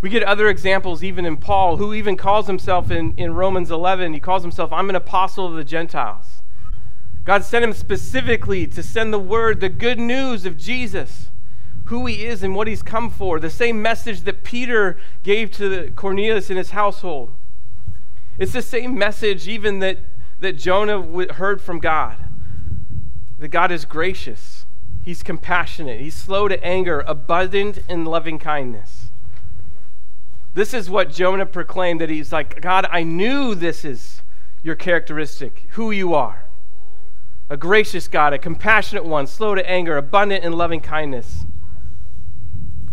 We 0.00 0.10
get 0.10 0.22
other 0.22 0.48
examples 0.48 1.02
even 1.02 1.24
in 1.24 1.36
Paul, 1.36 1.78
who 1.78 1.92
even 1.92 2.16
calls 2.16 2.46
himself 2.46 2.90
in, 2.90 3.14
in 3.16 3.34
Romans 3.34 3.70
11, 3.70 4.14
he 4.14 4.20
calls 4.20 4.42
himself, 4.42 4.72
I'm 4.72 4.88
an 4.90 4.96
apostle 4.96 5.46
of 5.46 5.54
the 5.54 5.64
Gentiles. 5.64 6.42
God 7.24 7.44
sent 7.44 7.64
him 7.64 7.72
specifically 7.72 8.66
to 8.68 8.82
send 8.82 9.12
the 9.12 9.18
word, 9.18 9.60
the 9.60 9.68
good 9.68 9.98
news 9.98 10.46
of 10.46 10.56
Jesus, 10.56 11.28
who 11.86 12.06
he 12.06 12.24
is 12.24 12.42
and 12.42 12.54
what 12.54 12.68
he's 12.68 12.82
come 12.82 13.10
for, 13.10 13.40
the 13.40 13.50
same 13.50 13.82
message 13.82 14.20
that 14.22 14.44
Peter 14.44 14.98
gave 15.24 15.50
to 15.52 15.90
Cornelius 15.96 16.48
and 16.48 16.58
his 16.58 16.70
household. 16.70 17.34
It's 18.38 18.52
the 18.52 18.62
same 18.62 18.96
message 18.96 19.48
even 19.48 19.80
that, 19.80 19.98
that 20.38 20.56
Jonah 20.56 21.32
heard 21.34 21.60
from 21.60 21.80
God 21.80 22.16
that 23.38 23.48
God 23.48 23.70
is 23.70 23.84
gracious, 23.84 24.57
he's 25.08 25.22
compassionate, 25.22 25.98
he's 25.98 26.14
slow 26.14 26.48
to 26.48 26.62
anger, 26.62 27.02
abundant 27.06 27.78
in 27.88 28.04
loving 28.04 28.38
kindness. 28.38 29.06
This 30.52 30.74
is 30.74 30.90
what 30.90 31.10
Jonah 31.10 31.46
proclaimed 31.46 32.02
that 32.02 32.10
he's 32.10 32.30
like, 32.30 32.60
God, 32.60 32.86
I 32.90 33.04
knew 33.04 33.54
this 33.54 33.86
is 33.86 34.20
your 34.62 34.74
characteristic, 34.74 35.64
who 35.70 35.90
you 35.90 36.12
are 36.12 36.44
a 37.48 37.56
gracious 37.56 38.06
God, 38.06 38.34
a 38.34 38.38
compassionate 38.38 39.06
one, 39.06 39.26
slow 39.26 39.54
to 39.54 39.66
anger, 39.66 39.96
abundant 39.96 40.44
in 40.44 40.52
loving 40.52 40.80
kindness. 40.80 41.46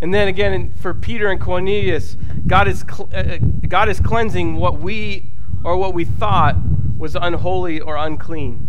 And 0.01 0.13
then 0.13 0.29
again, 0.29 0.71
for 0.71 0.93
Peter 0.93 1.29
and 1.29 1.41
Cornelius, 1.41 2.15
God 2.47 2.69
is, 2.69 2.85
uh, 2.97 3.03
uh, 3.13 3.37
God 3.67 3.89
is 3.89 3.99
cleansing 3.99 4.55
what 4.55 4.79
we 4.79 5.33
or 5.65 5.75
what 5.75 5.93
we 5.93 6.05
thought 6.05 6.55
was 6.97 7.17
unholy 7.17 7.81
or 7.81 7.97
unclean. 7.97 8.59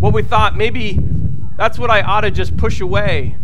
What 0.00 0.12
we 0.12 0.24
thought 0.24 0.56
maybe 0.56 0.98
that's 1.56 1.78
what 1.78 1.90
I 1.90 2.02
ought 2.02 2.22
to 2.22 2.30
just 2.30 2.56
push 2.56 2.80
away. 2.80 3.36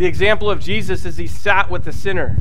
The 0.00 0.06
example 0.06 0.50
of 0.50 0.60
Jesus 0.60 1.04
is 1.04 1.16
he 1.16 1.26
sat 1.26 1.70
with 1.70 1.84
the 1.84 1.92
sinner. 1.92 2.38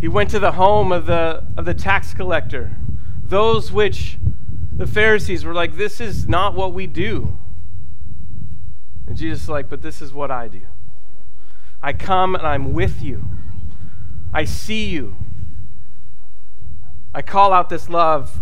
He 0.00 0.08
went 0.08 0.30
to 0.30 0.38
the 0.38 0.52
home 0.52 0.90
of 0.92 1.06
the, 1.06 1.46
of 1.56 1.64
the 1.64 1.74
tax 1.74 2.12
collector, 2.12 2.76
those 3.22 3.70
which 3.70 4.18
the 4.72 4.86
Pharisees 4.86 5.44
were 5.44 5.54
like, 5.54 5.76
This 5.76 6.00
is 6.00 6.26
not 6.26 6.54
what 6.54 6.72
we 6.72 6.86
do. 6.86 7.38
And 9.06 9.16
Jesus 9.16 9.44
is 9.44 9.48
like, 9.48 9.68
But 9.68 9.82
this 9.82 10.02
is 10.02 10.12
what 10.12 10.30
I 10.30 10.48
do. 10.48 10.62
I 11.82 11.92
come 11.92 12.34
and 12.34 12.46
I'm 12.46 12.72
with 12.72 13.02
you. 13.02 13.28
I 14.32 14.44
see 14.44 14.86
you. 14.86 15.16
I 17.14 17.22
call 17.22 17.52
out 17.52 17.68
this 17.68 17.88
love. 17.88 18.40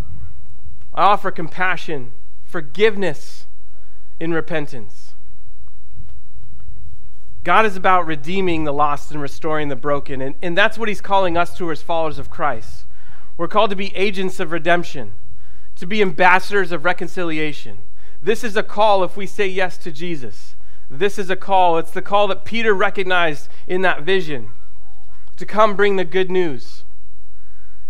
I 0.95 1.03
offer 1.03 1.31
compassion, 1.31 2.13
forgiveness 2.51 3.47
in 4.19 4.33
repentance. 4.33 5.15
God 7.45 7.65
is 7.65 7.77
about 7.77 8.07
redeeming 8.07 8.65
the 8.65 8.73
lost 8.73 9.13
and 9.13 9.23
restoring 9.23 9.69
the 9.69 9.77
broken. 9.77 10.21
And, 10.21 10.35
and 10.43 10.59
that's 10.59 10.77
what 10.77 10.89
he's 10.89 11.01
calling 11.01 11.37
us 11.37 11.57
to 11.57 11.71
as 11.71 11.81
followers 11.81 12.19
of 12.19 12.29
Christ. 12.29 12.85
We're 13.37 13.49
called 13.49 13.71
to 13.71 13.77
be 13.77 13.95
agents 13.97 14.41
of 14.41 14.53
redemption 14.53 15.13
to 15.77 15.87
be 15.87 16.03
ambassadors 16.03 16.73
of 16.73 16.85
reconciliation. 16.85 17.79
This 18.23 18.45
is 18.45 18.55
a 18.55 18.63
call 18.63 19.03
if 19.03 19.17
we 19.17 19.27
say 19.27 19.47
yes 19.47 19.79
to 19.79 19.91
Jesus. 19.91 20.55
This 20.91 21.19
is 21.19 21.31
a 21.31 21.37
call. 21.37 21.79
It's 21.79 21.93
the 21.93 22.03
call 22.03 22.29
that 22.29 22.45
Peter 22.45 22.75
recognized 22.75 23.49
in 23.67 23.81
that 23.83 24.03
vision 24.03 24.51
to 25.39 25.47
come 25.47 25.77
bring 25.77 25.97
the 25.97 26.05
good 26.05 26.31
news. 26.31 26.85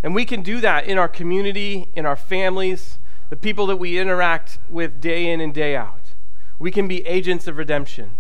And 0.04 0.14
we 0.14 0.24
can 0.24 0.42
do 0.42 0.60
that 0.60 0.86
in 0.86 0.98
our 0.98 1.08
community, 1.08 1.88
in 1.94 2.06
our 2.06 2.14
families, 2.14 2.98
the 3.30 3.36
people 3.36 3.66
that 3.66 3.76
we 3.76 3.98
interact 3.98 4.58
with 4.68 5.00
day 5.00 5.30
in 5.30 5.40
and 5.40 5.54
day 5.54 5.74
out. 5.74 6.12
We 6.58 6.70
can 6.70 6.88
be 6.88 7.06
agents 7.06 7.46
of 7.46 7.56
redemption, 7.56 8.10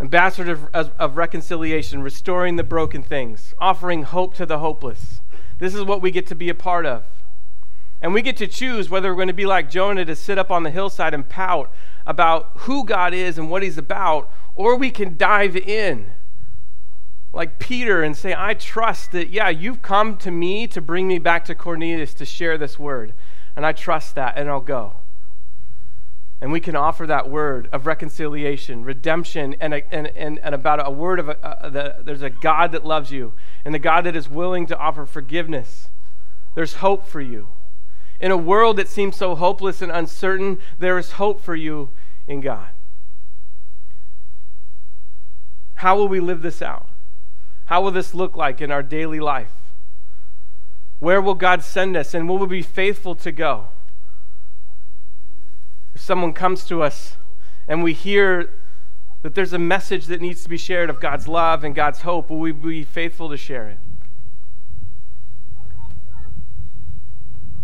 ambassadors 0.00 0.60
of, 0.72 0.92
of, 0.98 1.16
reconciliation, 1.16 2.02
restoring 2.02 2.56
the 2.56 2.64
broken 2.64 3.02
things, 3.02 3.54
offering 3.60 4.04
hope 4.04 4.34
to 4.36 4.46
the 4.46 4.60
hopeless. 4.60 5.20
This 5.58 5.74
is 5.74 5.82
what 5.82 6.00
we 6.00 6.10
get 6.10 6.26
to 6.28 6.34
be 6.34 6.48
a 6.48 6.54
part 6.54 6.86
of. 6.86 7.04
And 8.00 8.14
we 8.14 8.22
get 8.22 8.36
to 8.38 8.46
choose 8.46 8.88
whether 8.88 9.10
we're 9.10 9.16
going 9.16 9.28
to 9.28 9.34
be 9.34 9.46
like 9.46 9.70
Jonah 9.70 10.04
to 10.04 10.16
sit 10.16 10.38
up 10.38 10.50
on 10.50 10.62
the 10.62 10.70
hillside 10.70 11.12
and 11.12 11.28
pout 11.28 11.72
about 12.06 12.50
who 12.60 12.84
God 12.84 13.12
is 13.12 13.36
and 13.36 13.50
what 13.50 13.62
he's 13.62 13.78
about, 13.78 14.30
or 14.56 14.76
we 14.76 14.90
can 14.90 15.16
dive 15.16 15.56
in 15.56 16.12
like 17.32 17.58
Peter 17.58 18.02
and 18.02 18.16
say, 18.16 18.34
I 18.36 18.54
trust 18.54 19.12
that, 19.12 19.30
yeah, 19.30 19.48
you've 19.48 19.82
come 19.82 20.16
to 20.18 20.30
me 20.30 20.66
to 20.66 20.80
bring 20.80 21.08
me 21.08 21.18
back 21.18 21.44
to 21.46 21.54
Cornelius 21.54 22.12
to 22.14 22.26
share 22.26 22.58
this 22.58 22.78
word. 22.78 23.14
And 23.54 23.66
I 23.66 23.72
trust 23.72 24.14
that, 24.14 24.36
and 24.36 24.48
I'll 24.48 24.60
go. 24.60 24.96
And 26.40 26.50
we 26.50 26.58
can 26.58 26.74
offer 26.74 27.06
that 27.06 27.30
word 27.30 27.68
of 27.72 27.86
reconciliation, 27.86 28.84
redemption, 28.84 29.54
and, 29.60 29.74
a, 29.74 29.94
and, 29.94 30.08
and, 30.08 30.38
and 30.40 30.54
about 30.54 30.84
a 30.84 30.90
word 30.90 31.20
of 31.20 31.28
a, 31.28 31.46
uh, 31.46 31.68
the, 31.68 31.96
there's 32.00 32.22
a 32.22 32.30
God 32.30 32.72
that 32.72 32.84
loves 32.84 33.12
you, 33.12 33.34
and 33.64 33.72
the 33.72 33.78
God 33.78 34.02
that 34.04 34.16
is 34.16 34.28
willing 34.28 34.66
to 34.66 34.76
offer 34.76 35.06
forgiveness. 35.06 35.88
There's 36.54 36.74
hope 36.74 37.06
for 37.06 37.20
you. 37.20 37.48
In 38.18 38.30
a 38.30 38.36
world 38.36 38.76
that 38.78 38.88
seems 38.88 39.16
so 39.16 39.34
hopeless 39.34 39.82
and 39.82 39.92
uncertain, 39.92 40.58
there 40.78 40.98
is 40.98 41.12
hope 41.12 41.40
for 41.40 41.54
you 41.54 41.90
in 42.26 42.40
God. 42.40 42.70
How 45.74 45.96
will 45.96 46.08
we 46.08 46.20
live 46.20 46.42
this 46.42 46.62
out? 46.62 46.88
How 47.66 47.82
will 47.82 47.90
this 47.90 48.14
look 48.14 48.36
like 48.36 48.60
in 48.60 48.70
our 48.70 48.82
daily 48.82 49.20
life? 49.20 49.52
Where 51.02 51.20
will 51.20 51.34
God 51.34 51.64
send 51.64 51.96
us, 51.96 52.14
and 52.14 52.28
will 52.28 52.38
we 52.38 52.46
be 52.46 52.62
faithful 52.62 53.16
to 53.16 53.32
go? 53.32 53.66
If 55.96 56.00
someone 56.00 56.32
comes 56.32 56.62
to 56.66 56.80
us 56.80 57.16
and 57.66 57.82
we 57.82 57.92
hear 57.92 58.50
that 59.22 59.34
there's 59.34 59.52
a 59.52 59.58
message 59.58 60.06
that 60.06 60.20
needs 60.20 60.44
to 60.44 60.48
be 60.48 60.56
shared 60.56 60.90
of 60.90 61.00
God's 61.00 61.26
love 61.26 61.64
and 61.64 61.74
God's 61.74 62.02
hope, 62.02 62.30
will 62.30 62.38
we 62.38 62.52
be 62.52 62.84
faithful 62.84 63.28
to 63.30 63.36
share 63.36 63.68
it? 63.68 63.78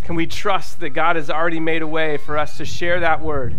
Can 0.02 0.16
we 0.16 0.26
trust 0.26 0.80
that 0.80 0.90
God 0.90 1.14
has 1.14 1.30
already 1.30 1.60
made 1.60 1.82
a 1.82 1.86
way 1.86 2.16
for 2.16 2.36
us 2.36 2.56
to 2.56 2.64
share 2.64 2.98
that 2.98 3.20
word 3.20 3.54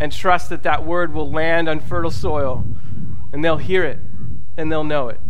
and 0.00 0.10
trust 0.10 0.48
that 0.48 0.64
that 0.64 0.84
word 0.84 1.14
will 1.14 1.30
land 1.30 1.68
on 1.68 1.78
fertile 1.78 2.10
soil 2.10 2.66
and 3.32 3.44
they'll 3.44 3.56
hear 3.56 3.84
it 3.84 4.00
and 4.56 4.72
they'll 4.72 4.82
know 4.82 5.10
it? 5.10 5.20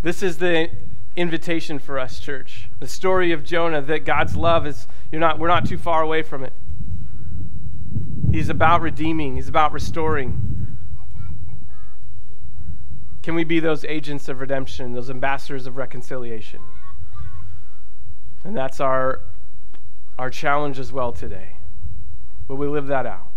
This 0.00 0.22
is 0.22 0.38
the 0.38 0.70
invitation 1.18 1.78
for 1.78 1.98
us, 1.98 2.20
church. 2.20 2.68
The 2.80 2.86
story 2.86 3.32
of 3.32 3.44
Jonah 3.44 3.82
that 3.82 4.04
God's 4.04 4.36
love 4.36 4.66
is, 4.66 4.86
you're 5.10 5.20
not, 5.20 5.38
we're 5.38 5.48
not 5.48 5.66
too 5.66 5.76
far 5.76 6.02
away 6.02 6.22
from 6.22 6.44
it. 6.44 6.52
He's 8.30 8.48
about 8.48 8.80
redeeming, 8.82 9.36
He's 9.36 9.48
about 9.48 9.72
restoring. 9.72 10.76
Can 13.22 13.34
we 13.34 13.44
be 13.44 13.60
those 13.60 13.84
agents 13.84 14.28
of 14.28 14.40
redemption, 14.40 14.92
those 14.92 15.10
ambassadors 15.10 15.66
of 15.66 15.76
reconciliation? 15.76 16.60
And 18.44 18.56
that's 18.56 18.80
our 18.80 19.20
our 20.18 20.30
challenge 20.30 20.78
as 20.78 20.92
well 20.92 21.12
today. 21.12 21.56
Will 22.48 22.56
we 22.56 22.66
live 22.66 22.88
that 22.88 23.06
out? 23.06 23.28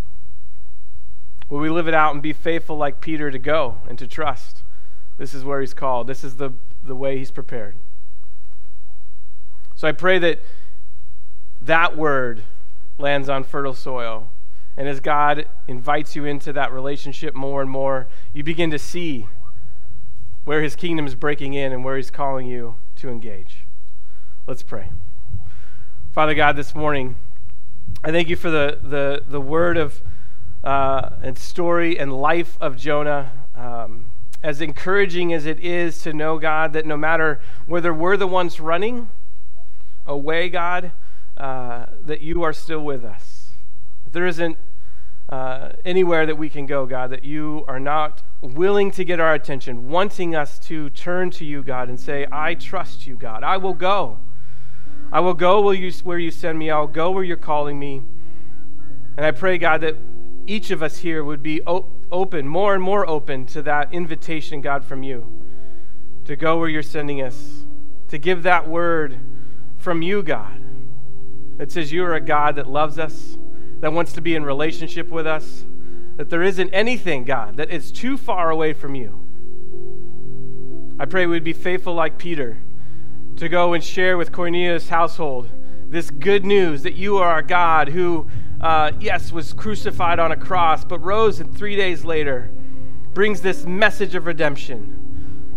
Will 1.49 1.59
we 1.59 1.69
live 1.69 1.87
it 1.87 1.93
out 1.93 2.13
and 2.13 2.23
be 2.23 2.33
faithful 2.33 2.77
like 2.77 3.01
Peter 3.01 3.29
to 3.29 3.37
go 3.37 3.79
and 3.87 3.99
to 3.99 4.07
trust? 4.07 4.63
This 5.17 5.33
is 5.33 5.43
where 5.43 5.59
he's 5.59 5.73
called. 5.73 6.07
This 6.07 6.23
is 6.23 6.37
the, 6.37 6.53
the 6.83 6.95
way 6.95 7.17
he's 7.17 7.31
prepared. 7.31 7.75
So 9.75 9.87
I 9.87 9.91
pray 9.91 10.19
that 10.19 10.41
that 11.61 11.97
word 11.97 12.43
lands 12.97 13.29
on 13.29 13.43
fertile 13.43 13.73
soil. 13.73 14.29
And 14.77 14.87
as 14.87 14.99
God 14.99 15.47
invites 15.67 16.15
you 16.15 16.25
into 16.25 16.53
that 16.53 16.71
relationship 16.71 17.35
more 17.35 17.61
and 17.61 17.69
more, 17.69 18.07
you 18.33 18.43
begin 18.43 18.71
to 18.71 18.79
see 18.79 19.27
where 20.45 20.61
his 20.61 20.75
kingdom 20.75 21.05
is 21.05 21.15
breaking 21.15 21.53
in 21.53 21.71
and 21.71 21.83
where 21.83 21.97
he's 21.97 22.09
calling 22.09 22.47
you 22.47 22.75
to 22.95 23.09
engage. 23.09 23.65
Let's 24.47 24.63
pray. 24.63 24.91
Father 26.11 26.33
God, 26.33 26.55
this 26.55 26.73
morning, 26.73 27.15
I 28.03 28.11
thank 28.11 28.27
you 28.29 28.35
for 28.35 28.49
the, 28.49 28.79
the, 28.81 29.23
the 29.27 29.41
word 29.41 29.77
of 29.77 30.01
uh, 30.63 31.09
and 31.21 31.37
story 31.37 31.97
and 31.97 32.13
life 32.13 32.57
of 32.61 32.77
Jonah. 32.77 33.31
Um, 33.55 34.10
as 34.43 34.61
encouraging 34.61 35.33
as 35.33 35.45
it 35.45 35.59
is 35.59 36.01
to 36.01 36.13
know, 36.13 36.39
God, 36.39 36.73
that 36.73 36.85
no 36.85 36.97
matter 36.97 37.39
whether 37.65 37.93
we're 37.93 38.17
the 38.17 38.27
ones 38.27 38.59
running 38.59 39.09
away, 40.05 40.49
God, 40.49 40.91
uh, 41.37 41.85
that 42.03 42.21
you 42.21 42.43
are 42.43 42.53
still 42.53 42.83
with 42.83 43.05
us. 43.05 43.49
There 44.11 44.25
isn't 44.25 44.57
uh, 45.29 45.71
anywhere 45.85 46.25
that 46.25 46.37
we 46.37 46.49
can 46.49 46.65
go, 46.65 46.85
God, 46.85 47.11
that 47.11 47.23
you 47.23 47.63
are 47.67 47.79
not 47.79 48.23
willing 48.41 48.91
to 48.91 49.05
get 49.05 49.19
our 49.19 49.33
attention, 49.33 49.87
wanting 49.89 50.35
us 50.35 50.59
to 50.59 50.89
turn 50.89 51.29
to 51.31 51.45
you, 51.45 51.63
God, 51.63 51.87
and 51.87 51.99
say, 51.99 52.27
I 52.31 52.55
trust 52.55 53.07
you, 53.07 53.15
God. 53.15 53.43
I 53.43 53.57
will 53.57 53.73
go. 53.73 54.19
I 55.11 55.19
will 55.19 55.33
go 55.33 55.61
where 55.61 55.75
you, 55.75 55.91
where 56.03 56.19
you 56.19 56.31
send 56.31 56.57
me. 56.57 56.69
I'll 56.69 56.87
go 56.87 57.11
where 57.11 57.23
you're 57.23 57.37
calling 57.37 57.79
me. 57.79 58.01
And 59.15 59.25
I 59.25 59.31
pray, 59.31 59.57
God, 59.57 59.81
that 59.81 59.97
each 60.47 60.71
of 60.71 60.81
us 60.81 60.97
here 60.97 61.23
would 61.23 61.43
be 61.43 61.61
open, 62.11 62.47
more 62.47 62.73
and 62.73 62.83
more 62.83 63.07
open 63.07 63.45
to 63.47 63.61
that 63.63 63.93
invitation, 63.93 64.61
God, 64.61 64.83
from 64.83 65.03
you 65.03 65.41
to 66.25 66.35
go 66.35 66.57
where 66.59 66.69
you're 66.69 66.83
sending 66.83 67.21
us, 67.21 67.65
to 68.07 68.17
give 68.17 68.43
that 68.43 68.67
word 68.67 69.19
from 69.77 70.01
you, 70.01 70.21
God, 70.21 70.61
that 71.57 71.71
says 71.71 71.91
you 71.91 72.03
are 72.05 72.13
a 72.13 72.21
God 72.21 72.55
that 72.57 72.67
loves 72.67 72.99
us, 72.99 73.37
that 73.79 73.91
wants 73.91 74.13
to 74.13 74.21
be 74.21 74.35
in 74.35 74.43
relationship 74.43 75.09
with 75.09 75.25
us, 75.25 75.65
that 76.17 76.29
there 76.29 76.43
isn't 76.43 76.69
anything, 76.69 77.23
God, 77.23 77.57
that 77.57 77.71
is 77.71 77.91
too 77.91 78.17
far 78.17 78.51
away 78.51 78.73
from 78.73 78.93
you. 78.95 79.25
I 80.99 81.05
pray 81.05 81.25
we'd 81.25 81.43
be 81.43 81.53
faithful 81.53 81.95
like 81.95 82.19
Peter 82.19 82.59
to 83.37 83.49
go 83.49 83.73
and 83.73 83.83
share 83.83 84.17
with 84.17 84.31
Cornelius' 84.31 84.89
household 84.89 85.49
this 85.89 86.11
good 86.11 86.45
news 86.45 86.83
that 86.83 86.93
you 86.93 87.17
are 87.17 87.39
a 87.39 87.43
God 87.43 87.89
who 87.89 88.27
uh, 88.61 88.91
yes, 88.99 89.31
was 89.31 89.53
crucified 89.53 90.19
on 90.19 90.31
a 90.31 90.37
cross, 90.37 90.85
but 90.85 90.99
rose 90.99 91.39
and 91.39 91.55
three 91.55 91.75
days 91.75 92.05
later 92.05 92.51
brings 93.13 93.41
this 93.41 93.65
message 93.65 94.15
of 94.15 94.25
redemption. 94.27 94.97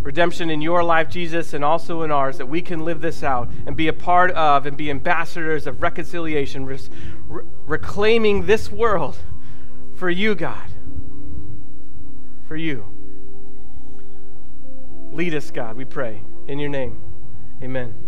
Redemption 0.02 0.50
in 0.50 0.60
your 0.60 0.82
life, 0.82 1.08
Jesus, 1.08 1.54
and 1.54 1.64
also 1.64 2.02
in 2.02 2.10
ours, 2.10 2.38
that 2.38 2.46
we 2.46 2.60
can 2.60 2.80
live 2.80 3.00
this 3.00 3.22
out 3.22 3.50
and 3.66 3.76
be 3.76 3.88
a 3.88 3.92
part 3.92 4.30
of 4.32 4.66
and 4.66 4.76
be 4.76 4.90
ambassadors 4.90 5.66
of 5.66 5.82
reconciliation, 5.82 6.66
re- 6.66 6.78
reclaiming 7.66 8.46
this 8.46 8.70
world 8.70 9.16
for 9.96 10.10
you, 10.10 10.34
God. 10.34 10.68
For 12.48 12.56
you. 12.56 12.86
Lead 15.12 15.34
us, 15.34 15.50
God, 15.50 15.76
we 15.76 15.84
pray. 15.84 16.22
In 16.48 16.58
your 16.58 16.68
name, 16.68 17.00
amen. 17.62 18.03